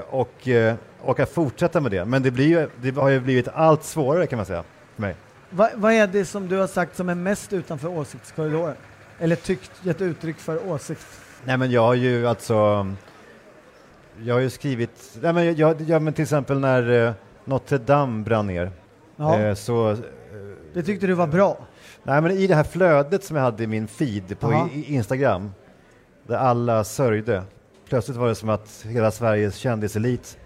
och, 0.09 0.47
eh, 0.47 0.75
och 1.01 1.19
att 1.19 1.29
fortsätta 1.29 1.81
med 1.81 1.91
det. 1.91 2.05
Men 2.05 2.23
det, 2.23 2.31
blir 2.31 2.69
det 2.81 2.95
har 2.95 3.09
ju 3.09 3.19
blivit 3.19 3.47
allt 3.47 3.83
svårare 3.83 4.27
kan 4.27 4.37
man 4.37 4.45
säga 4.45 4.63
för 4.95 5.01
mig. 5.01 5.15
Va, 5.49 5.69
vad 5.75 5.93
är 5.93 6.07
det 6.07 6.25
som 6.25 6.47
du 6.47 6.57
har 6.57 6.67
sagt 6.67 6.95
som 6.95 7.09
är 7.09 7.15
mest 7.15 7.53
utanför 7.53 7.87
åsiktskorridoren? 7.87 8.75
Eller 9.19 9.35
tyckt, 9.35 9.71
gett 9.81 10.01
uttryck 10.01 10.37
för 10.37 10.69
åsikt? 10.71 11.05
Nej 11.43 11.57
men 11.57 11.71
jag 11.71 11.81
har 11.81 11.93
ju 11.93 12.27
alltså 12.27 12.87
jag 14.21 14.35
har 14.35 14.41
ju 14.41 14.49
skrivit, 14.49 15.17
nej 15.21 15.33
men, 15.33 15.55
jag, 15.55 15.81
jag, 15.81 16.01
men 16.01 16.13
till 16.13 16.23
exempel 16.23 16.59
när 16.59 17.07
eh, 17.07 17.13
Notre 17.45 17.77
Dame 17.77 18.23
brann 18.23 18.47
ner 18.47 18.71
ja. 19.15 19.39
eh, 19.39 19.55
så... 19.55 19.91
Eh, 19.91 19.97
det 20.73 20.83
tyckte 20.83 21.07
du 21.07 21.13
var 21.13 21.27
bra? 21.27 21.57
Nej 22.03 22.21
men 22.21 22.31
i 22.31 22.47
det 22.47 22.55
här 22.55 22.63
flödet 22.63 23.23
som 23.23 23.35
jag 23.35 23.43
hade 23.43 23.63
i 23.63 23.67
min 23.67 23.87
feed 23.87 24.39
på 24.39 24.69
i, 24.73 24.93
Instagram 24.93 25.51
där 26.27 26.37
alla 26.37 26.83
sörjde, 26.83 27.43
plötsligt 27.89 28.17
var 28.17 28.27
det 28.27 28.35
som 28.35 28.49
att 28.49 28.85
hela 28.89 29.11
Sveriges 29.11 29.55
kändiselit 29.55 30.37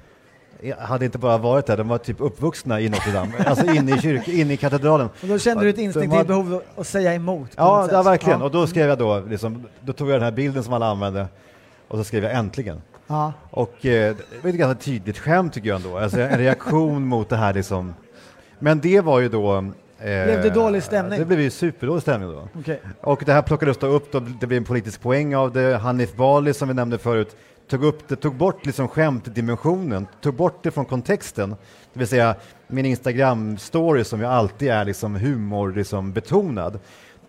hade 0.80 1.06
inte 1.06 1.18
bara 1.18 1.38
varit 1.38 1.66
där, 1.66 1.78
de 1.78 1.88
var 1.88 1.98
typ 1.98 2.22
uppvuxna 2.22 2.82
i 2.82 2.90
Notre 2.90 3.12
Dame, 3.12 3.32
alltså 3.46 3.66
inne 3.66 3.96
i 3.96 4.02
kyrkan, 4.02 4.34
inne 4.34 4.54
i 4.54 4.58
katedralen. 4.58 5.10
Och 5.22 5.28
då 5.28 5.40
kände 5.40 5.64
du 5.64 5.70
ett 5.70 5.78
instinktivt 5.78 6.28
behov 6.28 6.62
att 6.76 6.88
säga 6.88 7.14
emot? 7.14 7.50
Ja, 7.56 7.88
ja, 7.92 8.02
verkligen. 8.02 8.40
Ja. 8.40 8.46
Och 8.46 8.52
då 8.52 8.68
skrev 8.68 8.90
jag 8.90 8.98
då, 8.98 9.20
liksom, 9.20 9.68
då 9.82 9.94
tog 9.94 10.10
jag 10.10 10.16
den 10.16 10.24
här 10.24 10.32
bilden 10.32 10.64
som 10.64 10.74
alla 10.74 10.88
använde 10.88 11.28
och 11.88 11.98
så 11.98 12.04
skrev 12.04 12.24
jag 12.24 12.34
äntligen. 12.34 12.82
Ja. 13.08 13.34
Och 13.52 13.86
eh, 13.86 14.16
det 14.16 14.44
var 14.44 14.50
ett 14.50 14.56
ganska 14.56 14.84
tydligt 14.84 15.18
skämt 15.18 15.54
tycker 15.54 15.70
jag 15.70 15.76
ändå, 15.76 15.98
alltså 15.98 16.20
en 16.20 16.38
reaktion 16.38 17.08
mot 17.08 17.30
det 17.30 17.38
här 17.38 17.54
liksom. 17.54 17.94
Men 18.60 18.80
det 18.80 19.02
var 19.02 19.20
ju 19.20 19.30
då 19.30 19.72
Eh, 20.00 20.26
blev 20.26 20.42
det 20.42 20.50
dålig 20.50 20.84
stämning? 20.84 21.20
Det 21.20 21.26
blev 21.26 21.42
ju 21.42 21.50
superdålig 21.50 22.02
stämning 22.02 22.30
då. 22.32 22.60
Okay. 22.60 22.78
Och 23.02 23.24
det 23.26 23.34
här 23.34 23.42
plockades 23.42 23.78
då 23.78 23.88
upp, 23.88 24.12
då, 24.12 24.20
det 24.20 24.48
blev 24.48 24.58
en 24.58 24.64
politisk 24.64 25.02
poäng 25.02 25.36
av 25.36 25.54
det. 25.54 25.78
Hanif 25.78 26.16
Bali 26.16 26.54
som 26.54 26.68
vi 26.68 26.74
nämnde 26.74 26.98
förut 26.98 27.36
tog 27.70 27.84
upp 27.84 28.08
det, 28.08 28.16
tog 28.16 28.36
bort 28.36 28.66
liksom 28.66 28.88
skämtdimensionen, 28.88 30.08
tog 30.22 30.34
bort 30.34 30.64
det 30.64 30.72
från 30.72 30.86
kontexten. 30.86 31.50
Det 31.94 32.00
vill 32.00 32.08
säga 32.08 32.36
min 32.68 32.86
Instagram-story 32.86 34.04
som 34.04 34.20
ju 34.20 34.26
alltid 34.26 34.70
är 34.70 34.86
liksom 34.86 35.16
humor 35.16 35.72
liksom 35.72 36.14
betonad. 36.14 36.80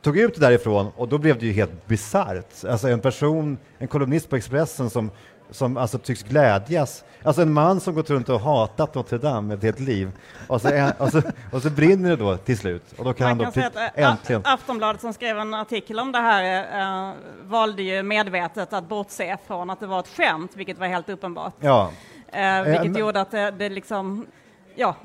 Tog 0.03 0.19
ut 0.19 0.35
det 0.35 0.41
därifrån 0.41 0.91
och 0.97 1.09
då 1.09 1.19
blev 1.19 1.39
det 1.39 1.47
ju 1.47 1.53
helt 1.53 1.87
bisarrt. 1.87 2.65
Alltså 2.69 2.89
en 2.89 3.01
person, 3.01 3.59
en 3.79 3.89
kolumnist 3.89 4.31
på 4.31 4.37
Expressen 4.37 4.91
som 4.91 5.11
som 5.51 5.77
alltså 5.77 5.99
tycks 5.99 6.23
glädjas. 6.23 7.05
Alltså 7.23 7.43
en 7.43 7.53
man 7.53 7.81
som 7.81 7.95
gått 7.95 8.11
runt 8.11 8.29
och 8.29 8.41
hatat 8.41 8.95
Notre 8.95 9.19
Dame 9.19 9.55
ett 9.55 9.63
helt 9.63 9.81
liv 9.81 10.11
och 10.47 10.61
så, 10.61 10.91
och 10.99 11.09
så, 11.09 11.23
och 11.53 11.63
så 11.63 11.71
brinner 11.71 12.11
det 12.11 12.17
då 12.17 12.37
till 12.37 12.59
slut 12.59 12.93
och 12.99 13.05
då 13.05 13.13
kan 13.13 13.25
Man 13.25 13.29
han 13.29 13.39
då 13.39 13.45
kan 13.45 13.53
säga 13.53 13.67
att, 13.67 13.99
äntligen. 13.99 14.43
Aftonbladet 14.45 15.01
som 15.01 15.13
skrev 15.13 15.39
en 15.39 15.55
artikel 15.55 16.01
om 16.01 16.13
det 16.13 16.19
här 16.19 17.09
äh, 17.09 17.15
valde 17.43 17.83
ju 17.83 18.03
medvetet 18.03 18.73
att 18.73 18.89
bortse 18.89 19.37
från 19.47 19.71
att 19.71 19.81
det 19.81 19.87
var 19.87 20.01
ett 20.01 20.09
skämt, 20.09 20.51
vilket 20.55 20.79
var 20.79 20.87
helt 20.87 21.09
uppenbart. 21.09 21.55
Ja. 21.61 21.91
Äh, 22.33 22.63
vilket 22.63 22.97
äh, 22.97 23.01
gjorde 23.01 23.21
att 23.21 23.31
det, 23.31 23.51
det 23.51 23.69
liksom 23.69 24.27
ja, 24.75 24.97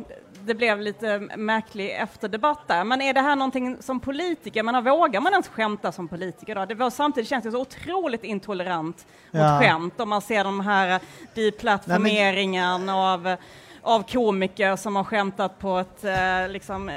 det 0.46 0.56
blev 0.56 0.82
lite 0.82 1.20
märklig 1.38 1.96
efterdebatt 1.96 2.68
där. 2.68 2.84
Men 2.84 3.02
är 3.02 3.14
det 3.14 3.22
här 3.22 3.36
någonting 3.36 3.78
som 3.82 4.00
politiker, 4.00 4.64
men 4.64 4.84
vågar 4.84 5.22
man 5.22 5.32
ens 5.32 5.48
skämta 5.48 5.92
som 5.92 6.08
politiker 6.08 6.56
då? 6.56 6.66
Det 6.66 6.76
var, 6.76 6.90
samtidigt 6.90 7.30
känns 7.30 7.44
det 7.44 7.52
så 7.52 7.62
otroligt 7.62 8.24
intolerant 8.24 9.06
ja. 9.32 9.54
mot 9.54 9.64
skämt 9.64 10.00
om 10.00 10.10
man 10.10 10.22
ser 10.22 10.44
de 10.44 10.60
här 10.60 11.00
deplattformeringen 11.34 12.86
men... 12.86 12.96
av, 12.96 13.36
av 13.82 14.04
komiker 14.04 14.76
som 14.76 14.96
har 14.96 15.04
skämtat 15.04 15.60
på 15.60 15.78
ett 15.78 16.04
eh, 16.04 16.50
liksom 16.50 16.90
eh, 16.90 16.96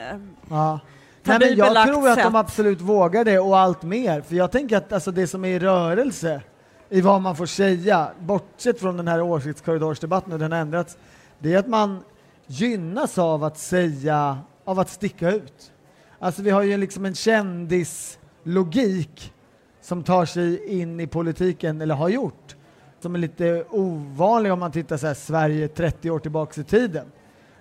ja. 0.51 0.81
Nej, 1.23 1.39
men 1.41 1.57
jag 1.57 1.87
tror 1.87 2.09
att 2.09 2.23
de 2.23 2.35
absolut 2.37 2.81
vågar 2.81 3.25
det 3.25 3.39
och 3.39 3.59
allt 3.59 3.83
mer. 3.83 4.21
För 4.21 4.35
jag 4.35 4.53
tänker 4.53 4.77
att 4.77 4.93
alltså, 4.93 5.11
det 5.11 5.27
som 5.27 5.45
är 5.45 5.49
i 5.49 5.59
rörelse 5.59 6.41
i 6.89 7.01
vad 7.01 7.21
man 7.21 7.37
får 7.37 7.47
säga, 7.47 8.09
bortsett 8.19 8.81
från 8.81 8.97
den 8.97 9.09
här 9.09 9.23
åsiktskorridorsdebatten 9.23 10.33
och 10.33 10.39
den 10.39 10.53
har 10.53 10.59
ändrats, 10.59 10.97
det 11.39 11.55
är 11.55 11.59
att 11.59 11.67
man 11.67 12.03
gynnas 12.47 13.19
av 13.19 13.45
att 13.45 13.59
säga, 13.59 14.39
av 14.65 14.79
att 14.79 14.91
sticka 14.91 15.31
ut. 15.31 15.73
Alltså 16.19 16.43
vi 16.43 16.51
har 16.51 16.63
ju 16.63 16.77
liksom 16.77 17.05
en 17.05 17.15
kändislogik 17.15 19.33
som 19.81 20.03
tar 20.03 20.25
sig 20.25 20.81
in 20.81 21.01
i 21.01 21.07
politiken, 21.07 21.81
eller 21.81 21.95
har 21.95 22.09
gjort, 22.09 22.57
som 23.01 23.15
är 23.15 23.19
lite 23.19 23.65
ovanlig 23.71 24.53
om 24.53 24.59
man 24.59 24.73
tittar 24.73 24.97
så 24.97 25.07
här 25.07 25.15
Sverige 25.15 25.69
30 25.69 26.11
år 26.11 26.19
tillbaks 26.19 26.59
i 26.59 26.65
tiden. 26.65 27.07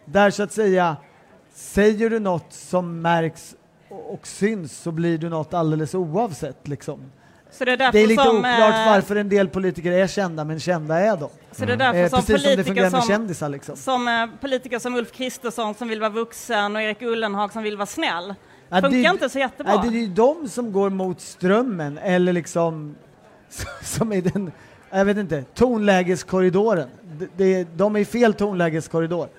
Där 0.05 0.31
så 0.31 0.43
att 0.43 0.51
säga, 0.51 0.97
säger 1.53 2.09
du 2.09 2.19
något 2.19 2.53
som 2.53 3.01
märks 3.01 3.55
och 3.89 4.27
syns 4.27 4.77
så 4.77 4.91
blir 4.91 5.17
du 5.17 5.29
något 5.29 5.53
alldeles 5.53 5.95
oavsett 5.95 6.67
liksom. 6.67 7.11
Så 7.51 7.65
det, 7.65 7.71
är 7.71 7.77
det 7.77 7.99
är 7.99 8.07
lite 8.07 8.23
som, 8.23 8.37
oklart 8.37 8.75
eh, 8.75 8.85
varför 8.85 9.15
en 9.15 9.29
del 9.29 9.49
politiker 9.49 9.91
är 9.91 10.07
kända, 10.07 10.43
men 10.43 10.59
kända 10.59 10.99
är 10.99 11.17
de. 11.17 11.29
Så 11.51 11.65
det 11.65 11.73
är 11.73 11.77
därför 11.77 11.99
mm. 11.99 12.09
som 12.09 12.19
Precis 12.19 12.43
som 12.43 12.55
det 12.55 12.63
fungerar 12.63 12.91
med 12.91 13.03
kändisar. 13.03 13.49
Liksom. 13.49 13.75
Som 13.75 14.07
eh, 14.07 14.25
politiker 14.41 14.79
som 14.79 14.95
Ulf 14.95 15.11
Kristersson 15.11 15.73
som 15.73 15.87
vill 15.87 15.99
vara 15.99 16.09
vuxen 16.09 16.75
och 16.75 16.81
Erik 16.81 17.01
Ullenhag 17.01 17.53
som 17.53 17.63
vill 17.63 17.77
vara 17.77 17.85
snäll. 17.85 18.35
Ja, 18.69 18.81
Funkar 18.81 18.97
det, 18.97 19.03
inte 19.03 19.29
så 19.29 19.39
jättebra. 19.39 19.73
Ja, 19.73 19.81
det 19.81 19.97
är 19.97 20.01
ju 20.01 20.07
de 20.07 20.49
som 20.49 20.71
går 20.71 20.89
mot 20.89 21.21
strömmen, 21.21 21.97
eller 21.97 22.33
liksom 22.33 22.95
som 23.81 24.13
i 24.13 24.21
den, 24.21 24.51
jag 24.89 25.05
vet 25.05 25.17
inte, 25.17 25.43
tonlägeskorridoren. 25.43 26.89
De, 27.03 27.27
de, 27.37 27.63
de 27.63 27.95
är 27.95 27.99
i 27.99 28.05
fel 28.05 28.33
tonlägeskorridor. 28.33 29.29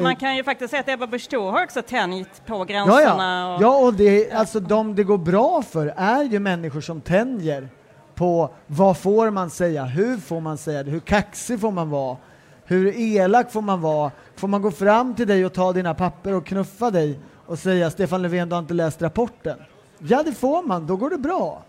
Man 0.00 0.16
kan 0.16 0.36
ju 0.36 0.44
faktiskt 0.44 0.70
säga 0.70 0.80
att 0.80 0.88
Ebba 0.88 1.06
Busch 1.06 1.28
har 1.32 1.64
också 1.64 1.82
tänjt 1.82 2.46
på 2.46 2.64
gränserna. 2.64 3.00
Ja, 3.02 3.14
ja. 3.14 3.54
Och... 3.54 3.62
ja 3.62 3.86
och 3.86 3.94
det, 3.94 4.32
alltså 4.32 4.60
de 4.60 4.94
det 4.94 5.04
går 5.04 5.18
bra 5.18 5.62
för 5.62 5.94
är 5.96 6.24
ju 6.24 6.38
människor 6.38 6.80
som 6.80 7.00
tänjer 7.00 7.68
på 8.14 8.50
vad 8.66 8.96
får 8.96 9.30
man 9.30 9.50
säga, 9.50 9.84
hur 9.84 10.16
får 10.16 10.40
man 10.40 10.58
säga 10.58 10.82
det, 10.82 10.90
hur 10.90 11.00
kaxig 11.00 11.60
får 11.60 11.70
man 11.70 11.90
vara, 11.90 12.16
hur 12.64 13.00
elak 13.00 13.52
får 13.52 13.62
man 13.62 13.80
vara, 13.80 14.10
får 14.36 14.48
man 14.48 14.62
gå 14.62 14.70
fram 14.70 15.14
till 15.14 15.28
dig 15.28 15.46
och 15.46 15.52
ta 15.52 15.72
dina 15.72 15.94
papper 15.94 16.34
och 16.34 16.46
knuffa 16.46 16.90
dig 16.90 17.18
och 17.46 17.58
säga 17.58 17.90
Stefan 17.90 18.22
Löfven, 18.22 18.48
du 18.48 18.54
har 18.54 18.60
inte 18.60 18.74
läst 18.74 19.02
rapporten. 19.02 19.58
Ja, 19.98 20.22
det 20.22 20.32
får 20.32 20.62
man, 20.62 20.86
då 20.86 20.96
går 20.96 21.10
det 21.10 21.18
bra. 21.18 21.62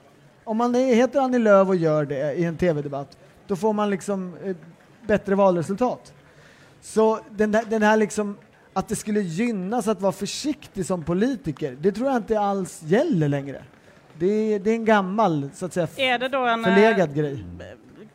Om 0.44 0.58
man 0.58 0.76
heter 0.76 1.20
Annie 1.20 1.40
Lööf 1.40 1.68
och 1.68 1.76
gör 1.76 2.06
det 2.06 2.34
i 2.34 2.44
en 2.44 2.58
tv-debatt, 2.58 3.18
då 3.48 3.56
får 3.56 3.74
man 3.74 3.90
liksom 3.90 4.36
eh, 4.44 4.56
bättre 5.08 5.36
valresultat. 5.36 6.14
Så 6.82 7.20
den, 7.30 7.52
där, 7.52 7.64
den 7.70 7.84
här 7.84 7.98
liksom, 7.98 8.38
att 8.74 8.88
det 8.88 8.96
skulle 8.96 9.22
gynnas 9.22 9.88
att 9.88 10.02
vara 10.02 10.12
försiktig 10.12 10.86
som 10.86 11.04
politiker, 11.04 11.78
det 11.82 11.92
tror 11.92 12.08
jag 12.08 12.18
inte 12.18 12.40
alls 12.40 12.84
gäller 12.84 13.28
längre. 13.28 13.64
Det, 14.18 14.60
det 14.60 14.70
är 14.70 14.76
en 14.76 14.86
gammal, 14.86 15.50
så 15.54 15.66
att 15.66 15.74
säga, 15.74 15.88
är 15.96 16.20
det 16.20 16.28
då 16.28 16.46
en, 16.46 16.64
förlegad 16.64 17.10
äh, 17.10 17.16
grej. 17.16 17.46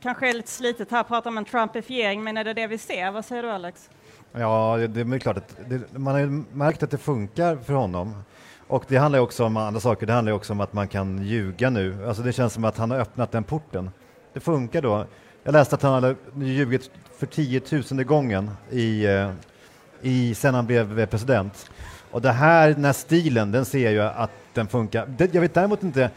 Kanske 0.03 0.29
är 0.29 0.35
lite 0.35 0.51
slitet 0.51 0.91
här 0.91 1.01
att 1.01 1.09
prata 1.09 1.29
om 1.29 1.39
en 1.39 1.45
trumpifiering, 1.45 2.25
men 2.25 2.37
är 2.37 2.45
det 2.45 2.55
det 2.55 2.67
vi 2.67 2.79
ser? 2.79 3.11
Vad 3.11 3.25
säger 3.25 3.43
du 3.43 3.51
Alex? 3.51 3.91
Ja, 4.33 4.77
det, 4.77 4.87
det 4.87 5.17
är 5.17 5.19
klart 5.19 5.37
att 5.37 5.57
det, 5.69 5.99
man 5.99 6.15
har 6.15 6.21
ju 6.21 6.45
märkt 6.53 6.83
att 6.83 6.91
det 6.91 6.99
funkar 6.99 7.57
för 7.57 7.75
honom. 7.75 8.15
Och 8.69 8.85
det 8.89 8.97
handlar 8.97 9.19
också 9.19 9.45
om 9.45 9.57
andra 9.57 9.81
saker. 9.81 10.07
Det 10.07 10.13
handlar 10.13 10.33
också 10.33 10.53
om 10.53 10.61
att 10.61 10.73
man 10.73 10.89
kan 10.89 11.23
ljuga 11.23 11.71
nu. 11.71 12.07
Alltså 12.07 12.23
det 12.23 12.33
känns 12.33 12.53
som 12.53 12.65
att 12.65 12.79
han 12.79 12.91
har 12.91 12.99
öppnat 12.99 13.33
den 13.33 13.45
porten. 13.45 13.91
Det 14.33 14.41
funkar 14.41 14.83
då. 14.83 15.07
Jag 15.43 15.53
läste 15.53 15.75
att 15.75 15.83
han 15.83 15.93
hade 15.93 16.17
ljugit 16.35 16.91
för 17.19 17.27
tiotusende 17.27 18.05
gången 18.05 18.51
i, 18.71 19.07
eh, 19.07 19.31
i, 20.03 20.35
sen 20.35 20.55
han 20.55 20.67
blev 20.67 21.07
president. 21.07 21.71
Och 22.11 22.23
det 22.23 22.33
här, 22.33 22.71
den 22.71 22.85
här 22.85 22.93
stilen, 22.93 23.53
den 23.53 23.65
ser 23.65 23.91
jag 23.91 24.13
att 24.17 24.31
den 24.55 24.67
funkar. 24.67 25.09
jag 25.33 25.41
vet 25.41 25.55
däremot 25.55 25.83
inte 25.83 26.11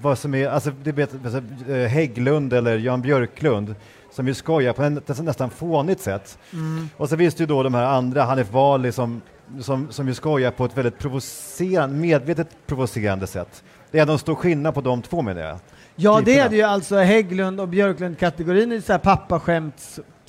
vad 0.00 0.18
som 0.18 0.34
är, 0.34 0.48
alltså 0.48 0.70
det 0.82 0.92
vet, 0.92 1.14
alltså, 1.24 1.42
eh, 1.72 1.88
Hägglund 1.88 2.52
eller 2.52 2.78
Jan 2.78 3.02
Björklund 3.02 3.74
som 4.10 4.28
ju 4.28 4.34
skojar 4.34 4.72
på 4.72 4.82
ett 4.82 5.20
nästan 5.22 5.50
fånigt 5.50 6.00
sätt. 6.00 6.38
Mm. 6.52 6.88
Och 6.96 7.08
så 7.08 7.16
finns 7.16 7.34
det 7.34 7.42
ju 7.42 7.46
då 7.46 7.62
de 7.62 7.74
här 7.74 7.84
andra, 7.84 8.22
Hanif 8.22 8.50
Bali 8.50 8.92
som, 8.92 9.20
som, 9.60 9.92
som 9.92 10.08
ju 10.08 10.14
skojar 10.14 10.50
på 10.50 10.64
ett 10.64 10.76
väldigt 10.76 10.98
provocerande, 10.98 11.96
medvetet 11.96 12.48
provocerande 12.66 13.26
sätt. 13.26 13.64
Det 13.90 13.98
är 13.98 14.10
en 14.10 14.18
stor 14.18 14.34
skillnad 14.34 14.74
på 14.74 14.80
de 14.80 15.02
två 15.02 15.22
menar 15.22 15.42
jag. 15.42 15.58
Ja, 15.96 16.22
det 16.24 16.38
är 16.38 16.48
det 16.48 16.56
ju 16.56 16.62
alltså 16.62 16.96
Hägglund 16.96 17.60
och 17.60 17.68
Björklund-kategorin 17.68 18.72
är 18.72 18.80
så 18.80 18.92
här 18.92 18.98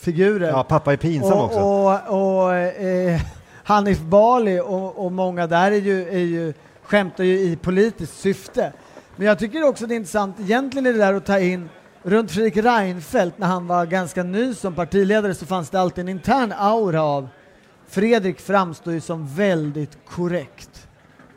pappaskämtsfigurer. 0.03 0.49
Ja, 0.49 0.63
pappa 0.63 0.93
är 0.93 0.97
pinsam 0.97 1.37
och, 1.37 1.45
också. 1.45 1.59
Och, 1.59 2.45
och 2.45 2.55
eh, 2.55 3.21
Hanif 3.63 3.99
Bali 3.99 4.59
och, 4.59 5.05
och 5.05 5.11
många 5.11 5.47
där 5.47 5.71
är 5.71 5.75
ju, 5.75 6.09
är 6.09 6.17
ju, 6.17 6.53
skämtar 6.83 7.23
ju 7.23 7.39
i 7.39 7.55
politiskt 7.55 8.19
syfte. 8.19 8.73
Men 9.15 9.27
jag 9.27 9.39
tycker 9.39 9.63
också 9.63 9.85
det 9.85 9.93
är 9.93 9.95
intressant, 9.95 10.39
egentligen 10.39 10.85
är 10.85 10.93
det 10.93 10.99
där 10.99 11.13
att 11.13 11.25
ta 11.25 11.39
in 11.39 11.69
runt 12.03 12.31
Fredrik 12.31 12.57
Reinfeldt 12.57 13.37
när 13.37 13.47
han 13.47 13.67
var 13.67 13.85
ganska 13.85 14.23
ny 14.23 14.53
som 14.53 14.75
partiledare 14.75 15.33
så 15.33 15.45
fanns 15.45 15.69
det 15.69 15.79
alltid 15.79 16.01
en 16.01 16.09
intern 16.09 16.53
aura 16.57 17.01
av 17.01 17.27
Fredrik 17.87 18.39
framstår 18.39 18.93
ju 18.93 19.01
som 19.01 19.27
väldigt 19.27 19.97
korrekt, 20.05 20.87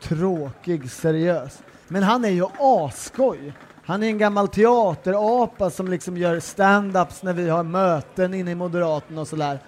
tråkig, 0.01 0.91
seriös. 0.91 1.59
Men 1.87 2.03
han 2.03 2.25
är 2.25 2.29
ju 2.29 2.45
asskoj. 2.59 3.53
Han 3.87 4.03
är 4.03 4.07
en 4.07 4.17
gammal 4.17 4.47
teaterapa 4.47 5.69
som 5.69 5.87
liksom 5.87 6.17
gör 6.17 6.39
stand-ups 6.39 7.19
när 7.21 7.33
vi 7.33 7.49
har 7.49 7.63
möten 7.63 8.33
inne 8.33 8.51
i 8.51 8.55
Moderaterna 8.55 9.21
och 9.21 9.27
sådär. 9.27 9.59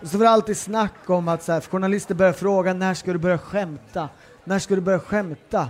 Och 0.00 0.08
så 0.08 0.18
var 0.18 0.24
det 0.24 0.30
alltid 0.30 0.56
snack 0.56 1.10
om 1.10 1.28
att 1.28 1.42
så 1.42 1.52
här, 1.52 1.60
journalister 1.60 2.14
börjar 2.14 2.32
fråga 2.32 2.72
när 2.72 2.94
ska 2.94 3.12
du 3.12 3.18
börja 3.18 3.38
skämta? 3.38 4.08
När 4.44 4.58
ska 4.58 4.74
du 4.74 4.80
börja 4.80 4.98
skämta? 4.98 5.68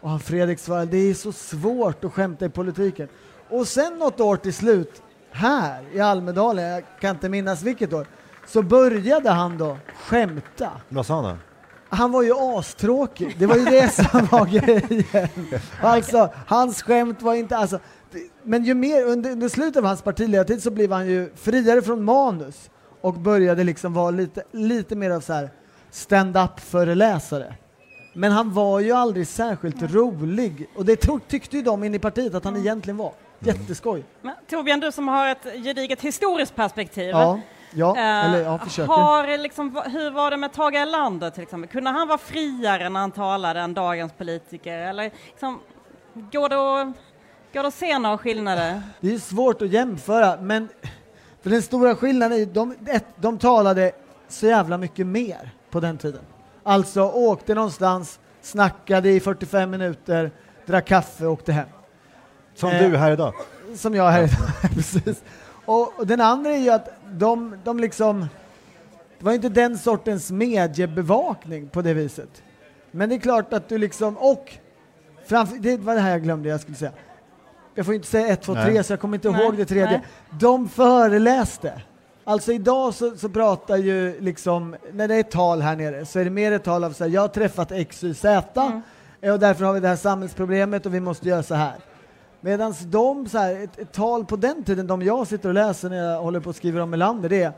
Och 0.00 0.10
han 0.10 0.20
Fredrik 0.20 0.58
svarade, 0.58 0.86
det 0.86 0.96
är 0.96 1.14
så 1.14 1.32
svårt 1.32 2.04
att 2.04 2.12
skämta 2.12 2.44
i 2.44 2.48
politiken. 2.48 3.08
Och 3.48 3.68
sen 3.68 3.98
något 3.98 4.20
år 4.20 4.36
till 4.36 4.54
slut, 4.54 5.02
här 5.30 5.84
i 5.92 6.00
Almedalen, 6.00 6.64
jag 6.64 6.82
kan 7.00 7.10
inte 7.10 7.28
minnas 7.28 7.62
vilket 7.62 7.92
år, 7.92 8.06
så 8.46 8.62
började 8.62 9.30
han 9.30 9.58
då 9.58 9.78
skämta. 9.94 10.70
Vad 10.88 11.06
sa 11.06 11.14
han 11.14 11.24
då? 11.24 11.36
Han 11.94 12.12
var 12.12 12.22
ju 12.22 12.32
astråkig, 12.34 13.36
det 13.38 13.46
var 13.46 13.56
ju 13.56 13.64
det 13.64 13.88
som 13.88 14.26
var 14.30 14.46
grejen. 14.46 15.44
Alltså, 15.80 16.30
hans 16.46 16.82
skämt 16.82 17.22
var 17.22 17.34
inte, 17.34 17.56
alltså, 17.56 17.78
men 18.42 18.64
ju 18.64 18.74
mer, 18.74 19.04
under, 19.04 19.30
under 19.30 19.48
slutet 19.48 19.76
av 19.76 19.84
hans 19.84 20.02
partiledartid 20.02 20.62
så 20.62 20.70
blev 20.70 20.92
han 20.92 21.06
ju 21.06 21.30
friare 21.36 21.82
från 21.82 22.04
manus 22.04 22.70
och 23.00 23.14
började 23.14 23.64
liksom 23.64 23.94
vara 23.94 24.10
lite, 24.10 24.42
lite 24.52 24.96
mer 24.96 25.10
av 25.10 25.20
så 25.20 25.32
här 25.32 25.50
stand-up 25.90 26.60
föreläsare. 26.60 27.54
Men 28.14 28.32
han 28.32 28.52
var 28.52 28.80
ju 28.80 28.92
aldrig 28.92 29.26
särskilt 29.26 29.82
rolig 29.82 30.68
och 30.76 30.84
det 30.84 30.96
tyckte 31.28 31.56
ju 31.56 31.62
de 31.62 31.84
inne 31.84 31.96
i 31.96 32.00
partiet 32.00 32.34
att 32.34 32.44
han 32.44 32.56
egentligen 32.56 32.96
var. 32.96 33.12
Jätteskoj. 33.38 34.04
Men, 34.22 34.34
Torbjörn, 34.50 34.80
du 34.80 34.92
som 34.92 35.08
har 35.08 35.28
ett 35.28 35.44
gediget 35.64 36.00
historiskt 36.00 36.54
perspektiv. 36.54 37.10
Ja, 37.10 37.40
ja, 37.74 37.96
eh, 37.96 38.24
eller 38.24 38.42
jag 38.42 38.62
försöker. 38.62 38.92
Har, 38.92 39.38
liksom, 39.38 39.82
hur 39.86 40.10
var 40.10 40.30
det 40.30 40.36
med 40.36 40.52
Tage 40.52 40.74
Erlander 40.74 41.30
till 41.30 41.42
exempel? 41.42 41.70
Kunde 41.70 41.90
han 41.90 42.08
vara 42.08 42.18
friare 42.18 42.88
när 42.88 43.00
han 43.00 43.10
talade 43.10 43.60
än 43.60 43.74
dagens 43.74 44.12
politiker? 44.12 44.78
Eller 44.78 45.10
liksom, 45.26 45.60
går, 46.14 46.48
det 46.48 46.56
att, 46.56 46.86
går 47.52 47.62
det 47.62 47.68
att 47.68 47.74
se 47.74 47.98
några 47.98 48.18
skillnader? 48.18 48.82
Det 49.00 49.14
är 49.14 49.18
svårt 49.18 49.62
att 49.62 49.68
jämföra, 49.68 50.36
men 50.40 50.68
för 51.42 51.50
den 51.50 51.62
stora 51.62 51.96
skillnaden 51.96 52.38
är 52.38 52.46
de, 52.46 52.74
de 53.16 53.38
talade 53.38 53.92
så 54.28 54.46
jävla 54.46 54.78
mycket 54.78 55.06
mer 55.06 55.50
på 55.70 55.80
den 55.80 55.98
tiden. 55.98 56.22
Alltså 56.62 57.02
åkte 57.02 57.54
någonstans, 57.54 58.20
snackade 58.42 59.10
i 59.10 59.20
45 59.20 59.70
minuter, 59.70 60.30
drack 60.66 60.86
kaffe 60.86 61.26
och 61.26 61.32
åkte 61.32 61.52
hem. 61.52 61.68
Som 62.54 62.70
eh, 62.70 62.90
du 62.90 62.96
här 62.96 63.12
idag? 63.12 63.34
Som 63.76 63.94
jag 63.94 64.10
här 64.10 64.22
idag, 64.22 64.70
precis. 64.74 65.22
Och, 65.64 65.98
och, 65.98 66.06
den 66.06 66.20
andra 66.20 66.50
är 66.50 66.58
ju 66.58 66.70
att 66.70 66.88
de, 67.10 67.56
de 67.64 67.78
liksom, 67.78 68.26
det 69.18 69.24
var 69.24 69.32
inte 69.32 69.48
den 69.48 69.78
sortens 69.78 70.30
mediebevakning 70.30 71.68
på 71.68 71.82
det 71.82 71.94
viset. 71.94 72.42
Men 72.90 73.08
det 73.08 73.14
är 73.14 73.20
klart 73.20 73.52
att 73.52 73.68
du 73.68 73.78
liksom, 73.78 74.16
och 74.16 74.52
framför, 75.26 75.56
det 75.56 75.76
var 75.76 75.94
det 75.94 76.00
här 76.00 76.10
jag 76.10 76.22
glömde 76.22 76.48
jag 76.48 76.60
skulle 76.60 76.76
säga. 76.76 76.92
Jag 77.74 77.86
får 77.86 77.94
inte 77.94 78.06
säga 78.06 78.28
ett, 78.28 78.42
två, 78.42 78.54
tre, 78.54 78.84
så 78.84 78.92
jag 78.92 79.00
kommer 79.00 79.16
inte 79.16 79.30
Nej. 79.30 79.42
ihåg 79.42 79.56
det 79.56 79.64
tredje. 79.64 79.90
Nej. 79.90 80.02
De 80.40 80.68
föreläste. 80.68 81.82
Alltså 82.24 82.52
idag 82.52 82.94
så, 82.94 83.16
så, 83.16 83.28
pratar 83.28 83.76
ju 83.76 84.20
liksom, 84.20 84.76
när 84.92 85.08
det 85.08 85.14
är 85.14 85.22
tal 85.22 85.60
här 85.60 85.76
nere 85.76 86.06
så 86.06 86.18
är 86.18 86.24
det 86.24 86.30
mer 86.30 86.52
ett 86.52 86.64
tal 86.64 86.84
av 86.84 86.92
så 86.92 87.04
här, 87.04 87.10
jag 87.10 87.20
har 87.20 87.28
träffat 87.28 87.72
X, 87.72 88.04
Y, 88.04 88.14
Z 88.14 88.62
mm. 89.20 89.32
och 89.34 89.38
därför 89.40 89.64
har 89.64 89.72
vi 89.72 89.80
det 89.80 89.88
här 89.88 89.96
samhällsproblemet 89.96 90.86
och 90.86 90.94
vi 90.94 91.00
måste 91.00 91.28
göra 91.28 91.42
så 91.42 91.54
här. 91.54 91.74
Medan 92.44 92.74
de, 92.86 93.28
så 93.28 93.38
här, 93.38 93.64
ett, 93.64 93.78
ett, 93.78 93.92
tal 93.92 94.24
på 94.24 94.36
den 94.36 94.64
tiden, 94.64 94.86
de 94.86 95.02
jag 95.02 95.26
sitter 95.26 95.48
och 95.48 95.54
läser 95.54 95.90
när 95.90 95.96
jag 95.96 96.22
håller 96.22 96.40
på 96.40 96.50
att 96.50 96.56
skriva 96.56 96.82
om 96.82 96.90
Melander, 96.90 97.28
det 97.28 97.42
är 97.42 97.52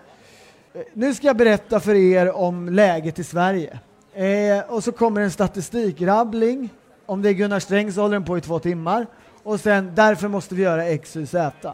eh, 0.75 0.83
nu 0.93 1.15
ska 1.15 1.27
jag 1.27 1.37
berätta 1.37 1.81
för 1.81 1.95
er 1.95 2.33
om 2.33 2.69
läget 2.69 3.19
i 3.19 3.25
Sverige. 3.25 3.79
Eh, 4.15 4.65
och 4.69 4.85
så 4.85 4.93
kommer 4.93 5.21
en 5.21 5.31
statistikrabbling. 5.31 6.69
Om 7.07 7.23
det 7.23 7.29
är 7.29 7.33
Gunnar 7.33 7.61
Sträng 7.61 7.93
så 7.93 8.01
håller 8.01 8.13
den 8.13 8.25
på 8.25 8.39
i 8.39 8.41
två 8.41 8.59
timmar. 8.59 9.07
Och 9.43 9.61
sen, 9.61 9.93
därför 9.95 10.29
måste 10.29 10.55
vi 10.55 10.63
göra 10.63 10.85
X, 10.85 11.17
Y, 11.17 11.27
Z. 11.27 11.73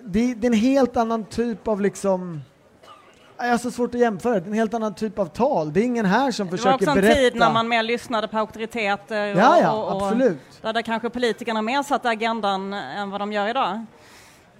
Det, 0.00 0.34
det 0.34 0.46
är 0.46 0.50
en 0.50 0.58
helt 0.58 0.96
annan 0.96 1.24
typ 1.24 1.68
av 1.68 1.80
liksom 1.80 2.40
jag 3.46 3.50
har 3.50 3.58
så 3.58 3.70
svårt 3.70 3.94
att 3.94 4.00
jämföra, 4.00 4.34
det 4.34 4.46
är 4.46 4.46
en 4.46 4.52
helt 4.52 4.74
annan 4.74 4.94
typ 4.94 5.18
av 5.18 5.26
tal. 5.26 5.72
Det 5.72 5.80
är 5.80 5.84
ingen 5.84 6.06
här 6.06 6.30
som 6.30 6.48
försöker 6.48 6.78
berätta. 6.78 6.94
Det 6.94 7.00
var 7.00 7.10
också 7.10 7.18
en 7.18 7.30
tid 7.30 7.40
när 7.40 7.52
man 7.52 7.68
mer 7.68 7.82
lyssnade 7.82 8.28
på 8.28 8.38
auktoriteter. 8.38 9.34
Och, 9.34 9.40
ja, 9.40 9.60
ja, 9.60 9.72
och, 9.72 9.96
och, 9.96 10.02
absolut. 10.02 10.38
Där, 10.62 10.72
där 10.72 10.82
kanske 10.82 11.10
politikerna 11.10 11.62
mer 11.62 11.82
satte 11.82 12.08
agendan 12.08 12.72
än 12.72 13.10
vad 13.10 13.20
de 13.20 13.32
gör 13.32 13.48
idag. 13.48 13.84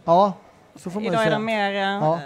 Ja, 0.04 0.32
så 0.76 0.90
får 0.90 1.00
man 1.00 1.06
Idag 1.06 1.18
säga. 1.18 1.26
är 1.26 1.32
de 1.32 1.44
mer, 1.44 1.72
ja. 1.72 2.14
äh, 2.14 2.20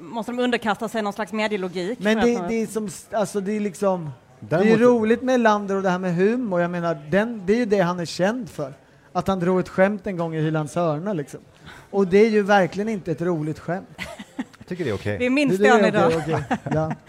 måste 0.00 0.32
de 0.32 0.38
underkasta 0.38 0.88
sig 0.88 1.02
någon 1.02 1.12
slags 1.12 1.32
medielogik. 1.32 1.98
Men 1.98 2.16
det, 2.16 2.48
det, 2.48 2.62
är 2.62 2.66
som, 2.66 2.88
alltså 3.10 3.40
det 3.40 3.52
är 3.52 3.60
liksom, 3.60 4.10
Däremot... 4.40 4.78
det 4.78 4.84
är 4.84 4.88
roligt 4.88 5.22
med 5.22 5.40
Lander 5.40 5.76
och 5.76 5.82
det 5.82 5.90
här 5.90 5.98
med 5.98 6.14
humor. 6.14 6.60
Jag 6.60 6.70
menar, 6.70 6.94
den, 7.10 7.42
det 7.46 7.52
är 7.52 7.56
ju 7.56 7.66
det 7.66 7.80
han 7.80 8.00
är 8.00 8.04
känd 8.04 8.50
för. 8.50 8.74
Att 9.12 9.28
han 9.28 9.40
drog 9.40 9.60
ett 9.60 9.68
skämt 9.68 10.06
en 10.06 10.16
gång 10.16 10.34
i 10.34 10.40
Hylands 10.40 10.74
hörna 10.74 11.12
liksom. 11.12 11.40
Och 11.90 12.06
det 12.06 12.18
är 12.18 12.30
ju 12.30 12.42
verkligen 12.42 12.88
inte 12.88 13.12
ett 13.12 13.22
roligt 13.22 13.58
skämt. 13.58 13.88
Jag 14.64 14.68
tycker 14.68 14.84
det 14.84 14.90
är 14.90 14.94
okej. 14.94 15.18
Vi 15.18 15.30
minns 15.30 15.58
det, 15.58 15.78
det 15.78 15.88
idag. 15.88 16.12
Okay, 16.12 16.42
ja. 16.74 16.92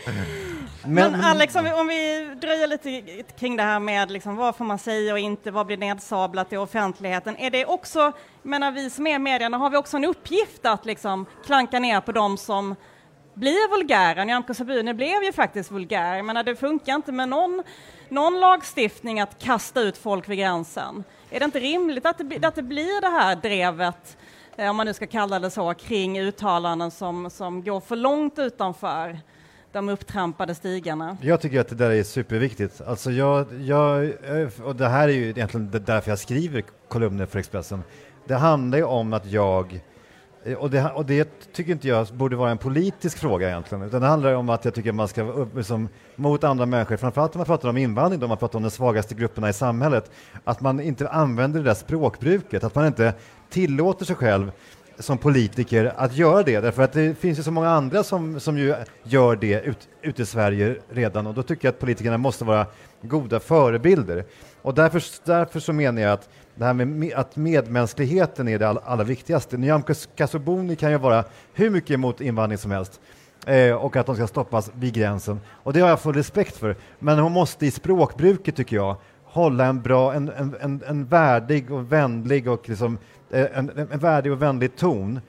Men, 0.87 1.11
Men 1.11 1.21
Alex, 1.21 1.55
om 1.55 1.63
vi, 1.63 1.71
om 1.71 1.87
vi 1.87 2.29
dröjer 2.41 2.67
lite 2.67 3.23
kring 3.39 3.57
det 3.57 3.63
här 3.63 3.79
med 3.79 4.11
liksom, 4.11 4.35
vad 4.35 4.55
får 4.55 4.65
man 4.65 4.79
säga 4.79 5.13
och 5.13 5.19
inte, 5.19 5.51
vad 5.51 5.65
blir 5.65 5.77
nedsablat 5.77 6.53
i 6.53 6.57
offentligheten? 6.57 7.37
Är 7.37 7.51
det 7.51 7.65
också, 7.65 8.11
menar 8.43 8.71
vi 8.71 8.89
som 8.89 9.07
är 9.07 9.19
medierna, 9.19 9.57
har 9.57 9.69
vi 9.69 9.77
också 9.77 9.97
en 9.97 10.05
uppgift 10.05 10.65
att 10.65 10.85
liksom 10.85 11.25
klanka 11.45 11.79
ner 11.79 12.01
på 12.01 12.11
dem 12.11 12.37
som 12.37 12.75
blir 13.33 13.69
vulgära? 13.69 14.23
Nyamko 14.23 14.53
Sabuni 14.53 14.93
blev 14.93 15.23
ju 15.23 15.33
faktiskt 15.33 15.71
vulgär. 15.71 16.15
Jag 16.15 16.25
menar, 16.25 16.43
det 16.43 16.55
funkar 16.55 16.95
inte 16.95 17.11
med 17.11 17.29
någon, 17.29 17.63
någon 18.09 18.39
lagstiftning 18.39 19.19
att 19.19 19.39
kasta 19.39 19.81
ut 19.81 19.97
folk 19.97 20.29
vid 20.29 20.37
gränsen. 20.37 21.03
Är 21.29 21.39
det 21.39 21.45
inte 21.45 21.59
rimligt 21.59 22.05
att 22.05 22.17
det, 22.17 22.45
att 22.45 22.55
det 22.55 22.63
blir 22.63 23.01
det 23.01 23.09
här 23.09 23.35
drevet 23.35 24.17
Eh, 24.57 24.69
om 24.69 24.75
man 24.75 24.85
nu 24.85 24.93
ska 24.93 25.07
kalla 25.07 25.39
det 25.39 25.49
så, 25.49 25.73
kring 25.73 26.19
uttalanden 26.19 26.91
som, 26.91 27.29
som 27.29 27.63
går 27.63 27.79
för 27.79 27.95
långt 27.95 28.39
utanför 28.39 29.19
de 29.71 29.89
upptrampade 29.89 30.55
stigarna. 30.55 31.17
Jag 31.21 31.41
tycker 31.41 31.59
att 31.59 31.67
det 31.67 31.75
där 31.75 31.91
är 31.91 32.03
superviktigt. 32.03 32.81
Alltså 32.81 33.11
jag, 33.11 33.47
jag, 33.61 34.03
eh, 34.03 34.49
och 34.63 34.75
det 34.75 34.87
här 34.87 35.07
är 35.07 35.13
ju 35.13 35.29
egentligen 35.29 35.83
därför 35.85 36.11
jag 36.11 36.19
skriver 36.19 36.63
kolumner 36.87 37.25
för 37.25 37.39
Expressen. 37.39 37.83
Det 38.25 38.35
handlar 38.35 38.77
ju 38.77 38.83
om 38.83 39.13
att 39.13 39.25
jag 39.25 39.79
Eh, 40.45 40.53
och 40.53 40.69
det, 40.69 40.91
och 40.91 41.05
det, 41.05 41.53
tycker 41.53 41.71
inte 41.71 41.87
jag 41.87 42.07
borde 42.07 42.35
vara 42.35 42.51
en 42.51 42.57
politisk 42.57 43.17
fråga 43.17 43.49
egentligen, 43.49 43.83
utan 43.83 44.01
det 44.01 44.07
handlar 44.07 44.33
om 44.33 44.49
att 44.49 44.65
jag 44.65 44.73
tycker 44.73 44.91
man 44.91 45.07
ska 45.07 45.23
vara 45.23 45.35
upp, 45.35 45.55
liksom, 45.55 45.89
mot 46.15 46.43
andra 46.43 46.65
människor, 46.65 46.97
framförallt 46.97 47.35
om 47.35 47.39
man 47.39 47.45
pratar 47.45 47.69
om 47.69 47.77
invandring, 47.77 48.19
då 48.19 48.27
man 48.27 48.37
pratar 48.37 48.59
om 48.59 48.63
de 48.63 48.71
svagaste 48.71 49.15
grupperna 49.15 49.49
i 49.49 49.53
samhället, 49.53 50.11
att 50.43 50.61
man 50.61 50.79
inte 50.79 51.09
använder 51.09 51.59
det 51.59 51.65
där 51.65 51.73
språkbruket, 51.73 52.63
att 52.63 52.75
man 52.75 52.85
inte 52.85 53.13
tillåter 53.49 54.05
sig 54.05 54.15
själv 54.15 54.51
som 54.99 55.17
politiker 55.17 55.93
att 55.95 56.15
göra 56.15 56.43
det, 56.43 56.59
därför 56.59 56.83
att 56.83 56.93
det 56.93 57.19
finns 57.19 57.39
ju 57.39 57.43
så 57.43 57.51
många 57.51 57.69
andra 57.69 58.03
som, 58.03 58.39
som 58.39 58.57
ju 58.57 58.75
gör 59.03 59.35
det 59.35 59.61
ut, 59.61 59.87
ute 60.01 60.21
i 60.21 60.25
Sverige 60.25 60.75
redan 60.89 61.27
och 61.27 61.33
då 61.33 61.43
tycker 61.43 61.67
jag 61.67 61.73
att 61.73 61.79
politikerna 61.79 62.17
måste 62.17 62.45
vara 62.45 62.65
goda 63.01 63.39
förebilder. 63.39 64.25
Och 64.61 64.73
därför, 64.73 65.03
därför 65.25 65.59
så 65.59 65.73
menar 65.73 66.01
jag 66.01 66.11
att 66.11 66.29
det 66.55 66.65
här 66.65 66.73
med 66.73 67.13
att 67.13 67.35
medmänskligheten 67.35 68.47
är 68.47 68.59
det 68.59 68.67
allra 68.67 69.03
viktigaste. 69.03 69.57
Nyamko 69.57 69.93
Sabuni 70.27 70.75
kan 70.75 70.91
ju 70.91 70.97
vara 70.97 71.23
hur 71.53 71.69
mycket 71.69 71.91
emot 71.91 72.21
invandring 72.21 72.57
som 72.57 72.71
helst 72.71 72.99
eh, 73.45 73.71
och 73.71 73.95
att 73.95 74.05
de 74.05 74.15
ska 74.15 74.27
stoppas 74.27 74.71
vid 74.75 74.93
gränsen. 74.93 75.39
Och 75.49 75.73
det 75.73 75.79
har 75.79 75.89
jag 75.89 75.99
full 75.99 76.15
respekt 76.15 76.57
för. 76.57 76.75
Men 76.99 77.19
hon 77.19 77.31
måste 77.31 77.65
i 77.65 77.71
språkbruket, 77.71 78.55
tycker 78.55 78.75
jag, 78.75 78.95
hålla 79.23 79.65
en 79.65 79.81
bra, 79.81 80.13
en, 80.13 80.29
en, 80.29 80.55
en, 80.61 80.83
en 80.87 81.05
värdig 81.05 81.71
och 81.71 81.91
vänlig 81.91 82.47
och 82.47 82.69
liksom, 82.69 82.97
eh, 83.31 83.47
en, 83.53 83.87
en 83.91 83.99
värdig 83.99 84.31
och 84.31 84.41
vänlig 84.41 84.75
ton 84.75 85.19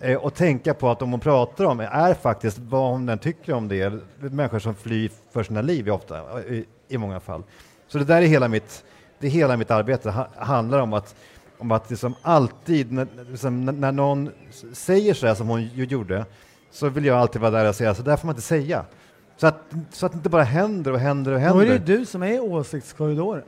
eh, 0.00 0.16
och 0.16 0.34
tänka 0.34 0.74
på 0.74 0.90
att 0.90 1.02
om 1.02 1.10
hon 1.10 1.20
pratar 1.20 1.64
om 1.64 1.80
är 1.80 2.14
faktiskt 2.14 2.58
vad 2.58 2.90
hon 2.90 3.08
än 3.08 3.18
tycker 3.18 3.52
om 3.52 3.68
det, 3.68 3.92
människor 4.18 4.58
som 4.58 4.74
flyr 4.74 5.10
för 5.32 5.42
sina 5.42 5.62
liv 5.62 5.90
ofta, 5.90 6.18
eh, 6.18 6.52
i, 6.52 6.64
i 6.88 6.98
många 6.98 7.20
fall. 7.20 7.42
Så 7.88 7.98
det 7.98 8.04
där 8.04 8.22
är 8.22 8.26
hela 8.26 8.48
mitt, 8.48 8.84
det 9.22 9.28
är 9.28 9.30
hela 9.30 9.56
mitt 9.56 9.70
arbete 9.70 10.10
ha, 10.10 10.28
handlar 10.36 10.78
om 10.78 10.92
att, 10.92 11.14
om 11.58 11.72
att 11.72 11.90
liksom 11.90 12.14
alltid 12.22 12.92
när, 12.92 13.06
liksom, 13.30 13.64
när 13.64 13.92
någon 13.92 14.30
säger 14.72 15.14
så 15.14 15.26
här 15.26 15.34
som 15.34 15.48
hon 15.48 15.68
gjorde 15.74 16.24
så 16.70 16.88
vill 16.88 17.04
jag 17.04 17.18
alltid 17.18 17.40
vara 17.40 17.50
där 17.50 17.68
och 17.68 17.74
säga 17.74 17.94
så 17.94 18.02
där 18.02 18.16
får 18.16 18.26
man 18.26 18.34
inte 18.34 18.42
säga. 18.42 18.84
Så 19.36 19.46
att, 19.46 19.58
så 19.90 20.06
att 20.06 20.12
det 20.12 20.16
inte 20.16 20.28
bara 20.28 20.42
händer 20.42 20.92
och 20.92 20.98
händer 20.98 21.32
och 21.32 21.40
händer. 21.40 21.66
Då 21.66 21.72
är 21.72 21.78
det 21.78 21.96
du 21.96 22.06
som 22.06 22.22
är 22.22 22.40
åsiktskorridoren. 22.40 23.44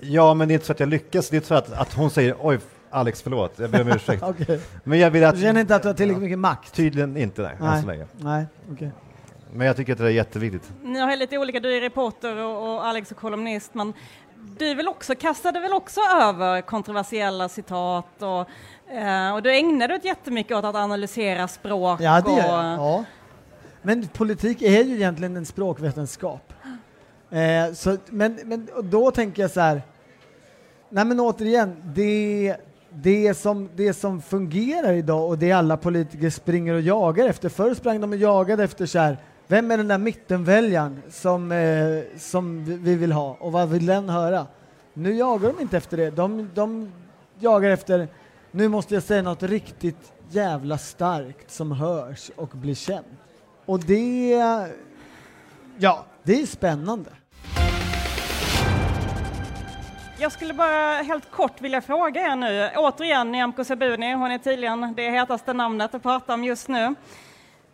Ja, 0.00 0.34
men 0.34 0.48
det 0.48 0.52
är 0.52 0.54
inte 0.54 0.66
så 0.66 0.72
att 0.72 0.80
jag 0.80 0.88
lyckas. 0.88 1.28
Det 1.28 1.34
är 1.34 1.38
inte 1.38 1.48
så 1.48 1.54
att, 1.54 1.72
att 1.72 1.92
hon 1.92 2.10
säger 2.10 2.36
oj, 2.40 2.58
Alex, 2.90 3.22
förlåt, 3.22 3.52
jag 3.56 3.70
ber 3.70 3.80
om 3.80 3.88
ursäkt. 3.88 4.22
okay. 4.28 4.58
Men 4.84 4.98
jag 4.98 5.10
vill 5.10 5.24
att... 5.24 5.34
Du 5.34 5.40
känner 5.40 5.60
inte 5.60 5.76
att 5.76 5.82
du 5.82 5.88
har 5.88 5.94
tillräckligt 5.94 6.22
mycket 6.22 6.38
makt? 6.38 6.74
Tydligen 6.74 7.16
inte, 7.16 7.42
nej, 7.42 7.56
nej. 7.60 7.76
än 7.76 7.80
så 7.80 7.86
länge. 7.86 8.06
Nej, 8.18 8.46
okay. 8.72 8.88
Men 9.52 9.66
jag 9.66 9.76
tycker 9.76 9.92
att 9.92 9.98
det 9.98 10.04
är 10.04 10.10
jätteviktigt. 10.10 10.72
Ni 10.82 10.98
har 10.98 11.16
lite 11.16 11.38
olika, 11.38 11.60
du 11.60 11.76
är 11.76 11.80
reporter 11.80 12.36
och, 12.36 12.74
och 12.74 12.86
Alex 12.86 13.10
är 13.10 13.14
kolumnist, 13.14 13.74
men 13.74 13.92
du 14.58 14.74
väl 14.74 14.88
också, 14.88 15.14
kastade 15.14 15.60
väl 15.60 15.72
också 15.72 16.00
över 16.00 16.60
kontroversiella 16.60 17.48
citat 17.48 18.22
och, 18.22 18.48
eh, 18.94 19.34
och 19.34 19.42
du 19.42 19.56
ägnade 19.56 19.98
dig 19.98 20.06
jättemycket 20.06 20.56
åt 20.56 20.64
att 20.64 20.74
analysera 20.74 21.48
språk. 21.48 22.00
Ja, 22.00 22.20
det 22.20 22.30
och. 22.30 22.38
Ja. 22.38 23.04
Men 23.82 24.08
politik 24.08 24.62
är 24.62 24.84
ju 24.84 24.94
egentligen 24.94 25.36
en 25.36 25.46
språkvetenskap. 25.46 26.52
Eh, 27.30 27.74
så, 27.74 27.96
men, 28.06 28.38
men 28.44 28.68
då 28.82 29.10
tänker 29.10 29.42
jag 29.42 29.50
så 29.50 29.60
här, 29.60 29.82
nej 30.88 31.04
men 31.04 31.20
återigen, 31.20 31.82
det, 31.94 32.56
det, 32.90 33.34
som, 33.34 33.68
det 33.74 33.94
som 33.94 34.22
fungerar 34.22 34.92
idag 34.92 35.28
och 35.28 35.38
det 35.38 35.52
alla 35.52 35.76
politiker 35.76 36.30
springer 36.30 36.74
och 36.74 36.80
jagar 36.80 37.28
efter, 37.28 37.48
förr 37.48 37.74
sprang 37.74 38.00
de 38.00 38.12
och 38.12 38.18
jagade 38.18 38.64
efter 38.64 38.86
så 38.86 38.98
här, 38.98 39.18
vem 39.46 39.70
är 39.70 39.76
den 39.76 39.88
där 39.88 39.98
mittenväljaren 39.98 41.02
som, 41.10 41.52
eh, 41.52 42.18
som 42.18 42.64
vi 42.64 42.94
vill 42.94 43.12
ha 43.12 43.36
och 43.40 43.52
vad 43.52 43.68
vill 43.68 43.86
den 43.86 44.08
höra? 44.08 44.46
Nu 44.92 45.14
jagar 45.14 45.52
de 45.52 45.62
inte 45.62 45.76
efter 45.76 45.96
det, 45.96 46.10
de, 46.10 46.50
de 46.54 46.92
jagar 47.38 47.70
efter, 47.70 48.08
nu 48.50 48.68
måste 48.68 48.94
jag 48.94 49.02
säga 49.02 49.22
något 49.22 49.42
riktigt 49.42 50.12
jävla 50.30 50.78
starkt 50.78 51.50
som 51.50 51.72
hörs 51.72 52.30
och 52.36 52.48
blir 52.48 52.74
känt. 52.74 53.06
Och 53.66 53.80
det, 53.80 54.30
ja, 55.78 56.04
det 56.22 56.40
är 56.40 56.46
spännande. 56.46 57.10
Jag 60.18 60.32
skulle 60.32 60.54
bara 60.54 61.02
helt 61.02 61.30
kort 61.30 61.60
vilja 61.60 61.80
fråga 61.80 62.20
er 62.20 62.36
nu, 62.36 62.70
återigen 62.76 63.32
Nyamko 63.32 63.64
Sabuni, 63.64 64.14
hon 64.14 64.30
är 64.30 64.38
tydligen 64.38 64.94
det 64.96 65.10
hetaste 65.10 65.52
namnet 65.52 65.94
att 65.94 66.02
prata 66.02 66.34
om 66.34 66.44
just 66.44 66.68
nu. 66.68 66.94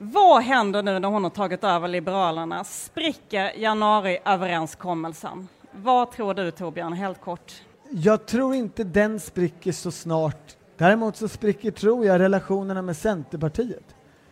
Vad 0.02 0.42
händer 0.42 0.82
nu 0.82 0.98
när 0.98 1.08
hon 1.08 1.22
har 1.22 1.30
tagit 1.30 1.64
över 1.64 1.88
Liberalerna? 1.88 2.64
Spricker 2.64 3.52
januariöverenskommelsen? 3.56 5.48
Vad 5.72 6.10
tror 6.12 6.34
du 6.34 6.50
Torbjörn, 6.50 6.92
helt 6.92 7.20
kort? 7.20 7.62
Jag 7.90 8.26
tror 8.26 8.54
inte 8.54 8.84
den 8.84 9.20
spricker 9.20 9.72
så 9.72 9.90
snart. 9.90 10.56
Däremot 10.76 11.16
så 11.16 11.28
spricker, 11.28 11.70
tror 11.70 12.06
jag, 12.06 12.20
relationerna 12.20 12.82
med 12.82 12.96
Centerpartiet. 12.96 13.84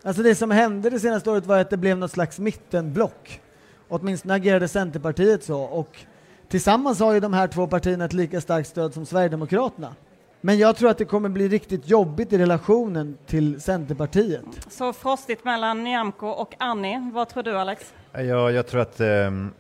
Alltså 0.02 0.22
det 0.22 0.34
som 0.34 0.50
hände 0.50 0.90
det 0.90 1.00
senaste 1.00 1.30
året 1.30 1.46
var 1.46 1.58
att 1.58 1.70
det 1.70 1.76
blev 1.76 1.98
något 1.98 2.12
slags 2.12 2.38
mittenblock. 2.38 3.40
Åtminstone 3.88 4.34
agerade 4.34 4.68
Centerpartiet 4.68 5.44
så 5.44 5.60
och 5.60 5.98
tillsammans 6.48 7.00
har 7.00 7.12
ju 7.12 7.20
de 7.20 7.32
här 7.32 7.48
två 7.48 7.66
partierna 7.66 8.04
ett 8.04 8.12
lika 8.12 8.40
starkt 8.40 8.68
stöd 8.68 8.94
som 8.94 9.06
Sverigedemokraterna. 9.06 9.94
Men 10.40 10.58
jag 10.58 10.76
tror 10.76 10.90
att 10.90 10.98
det 10.98 11.04
kommer 11.04 11.28
bli 11.28 11.48
riktigt 11.48 11.88
jobbigt 11.88 12.32
i 12.32 12.38
relationen 12.38 13.18
till 13.26 13.60
Centerpartiet. 13.60 14.44
Så 14.68 14.92
frostigt 14.92 15.44
mellan 15.44 15.84
Nyamko 15.84 16.26
och 16.26 16.54
Annie. 16.58 17.10
Vad 17.14 17.28
tror 17.28 17.42
du 17.42 17.58
Alex? 17.58 17.94
Ja, 18.12 18.50
jag, 18.50 18.66
tror 18.66 18.80
att, 18.80 19.00
eh, 19.00 19.06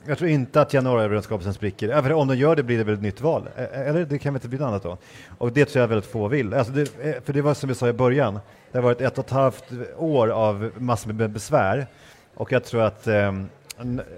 jag 0.06 0.18
tror 0.18 0.30
inte 0.30 0.60
att 0.60 0.74
januariöverenskommelsen 0.74 1.54
spricker. 1.54 1.88
Även 1.88 2.12
om 2.12 2.28
de 2.28 2.36
gör 2.36 2.56
det 2.56 2.62
blir 2.62 2.78
det 2.78 2.84
väl 2.84 2.94
ett 2.94 3.02
nytt 3.02 3.20
val? 3.20 3.48
Eller 3.72 4.04
det 4.04 4.18
kan 4.18 4.32
väl 4.32 4.38
inte 4.38 4.48
bli 4.48 4.58
något 4.58 4.66
annat 4.66 4.82
då? 4.82 4.98
Och 5.38 5.52
det 5.52 5.64
tror 5.64 5.80
jag 5.80 5.88
väldigt 5.88 6.10
få 6.10 6.28
vill. 6.28 6.54
Alltså 6.54 6.72
det, 6.72 6.80
eh, 6.80 7.22
för 7.24 7.32
det 7.32 7.42
var 7.42 7.54
som 7.54 7.68
vi 7.68 7.74
sa 7.74 7.88
i 7.88 7.92
början, 7.92 8.40
det 8.72 8.78
har 8.78 8.82
varit 8.82 9.00
ett 9.00 9.18
och 9.18 9.24
ett 9.24 9.30
halvt 9.30 9.64
år 9.96 10.28
av 10.28 10.70
massor 10.76 11.12
med 11.12 11.30
besvär. 11.30 11.86
Och 12.34 12.52
jag 12.52 12.64
tror 12.64 12.82
att, 12.82 13.06
eh, 13.06 13.32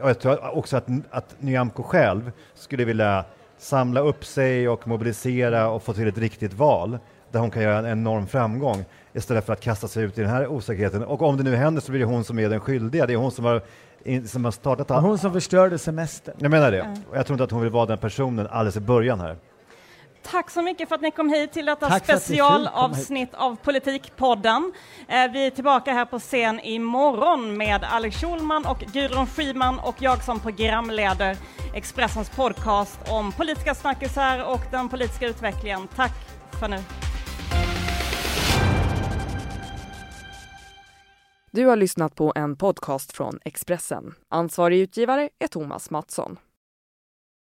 jag 0.01 0.19
tror 0.19 0.57
också 0.57 0.77
att, 0.77 0.89
att 1.11 1.37
Nyamko 1.39 1.83
själv 1.83 2.33
skulle 2.55 2.85
vilja 2.85 3.25
samla 3.61 4.01
upp 4.01 4.25
sig 4.25 4.69
och 4.69 4.89
mobilisera 4.89 5.69
och 5.69 5.83
få 5.83 5.93
till 5.93 6.09
ett 6.09 6.19
riktigt 6.19 6.53
val 6.53 6.99
där 7.31 7.41
hon 7.41 7.51
kan 7.51 7.63
göra 7.63 7.79
en 7.79 7.87
enorm 7.87 8.27
framgång 8.27 8.85
istället 9.13 9.47
för 9.47 9.53
att 9.53 9.61
kasta 9.61 9.89
sig 9.89 10.05
ut 10.05 10.19
i 10.19 10.21
den 10.21 10.31
här 10.31 10.47
osäkerheten. 10.47 11.05
Och 11.05 11.23
om 11.23 11.37
det 11.37 11.43
nu 11.43 11.57
händer 11.57 11.81
så 11.81 11.93
blir 11.93 12.01
det 12.01 12.07
hon 12.07 12.25
som 12.25 12.39
är 12.39 12.49
den 12.49 12.61
skyldiga. 12.61 13.07
Det 13.07 13.13
är 13.13 13.17
hon 13.17 13.31
som 13.31 13.45
har, 13.45 13.63
som 14.27 14.45
har 14.45 14.53
startat 14.53 14.91
allt. 14.91 15.03
Hon 15.07 15.19
som 15.19 15.33
förstörde 15.33 15.79
semestern. 15.79 16.35
Jag 16.39 16.51
menar 16.51 16.71
det. 16.71 16.97
Och 17.11 17.17
jag 17.17 17.27
tror 17.27 17.35
inte 17.35 17.45
att 17.45 17.51
hon 17.51 17.63
vill 17.63 17.71
vara 17.71 17.87
den 17.87 17.99
personen 17.99 18.47
alldeles 18.51 18.77
i 18.77 18.81
början 18.81 19.21
här. 19.21 19.37
Tack 20.23 20.51
så 20.51 20.63
mycket 20.63 20.89
för 20.89 20.95
att 20.95 21.01
ni 21.01 21.11
kom 21.11 21.29
hit 21.29 21.53
till 21.53 21.67
detta 21.67 22.01
specialavsnitt 22.01 23.35
av 23.35 23.57
Politikpodden. 23.57 24.73
Eh, 25.09 25.31
vi 25.33 25.47
är 25.47 25.51
tillbaka 25.51 25.93
här 25.93 26.05
på 26.05 26.19
scen 26.19 26.61
imorgon 26.61 27.57
med 27.57 27.85
Alex 27.85 28.17
Schulman 28.21 28.67
och 28.67 28.79
Gudrun 28.79 29.27
Schyman 29.27 29.79
och 29.79 29.97
jag 29.99 30.25
som 30.25 30.41
programleder 30.41 31.37
Expressens 31.75 32.31
podcast 32.31 32.99
om 33.09 33.33
politiska 33.33 33.75
snackisar 33.75 34.45
och 34.45 34.61
den 34.71 34.89
politiska 34.89 35.27
utvecklingen. 35.27 35.89
Tack 35.97 36.13
för 36.61 36.69
nu. 36.69 36.79
Du 41.53 41.67
har 41.67 41.77
lyssnat 41.77 42.15
på 42.15 42.33
en 42.37 42.57
podcast 42.57 43.17
från 43.17 43.39
Expressen. 43.45 44.15
Ansvarig 44.29 44.81
utgivare 44.81 45.29
är 45.39 45.49
Thomas 45.49 45.91
Mattsson. 45.91 46.39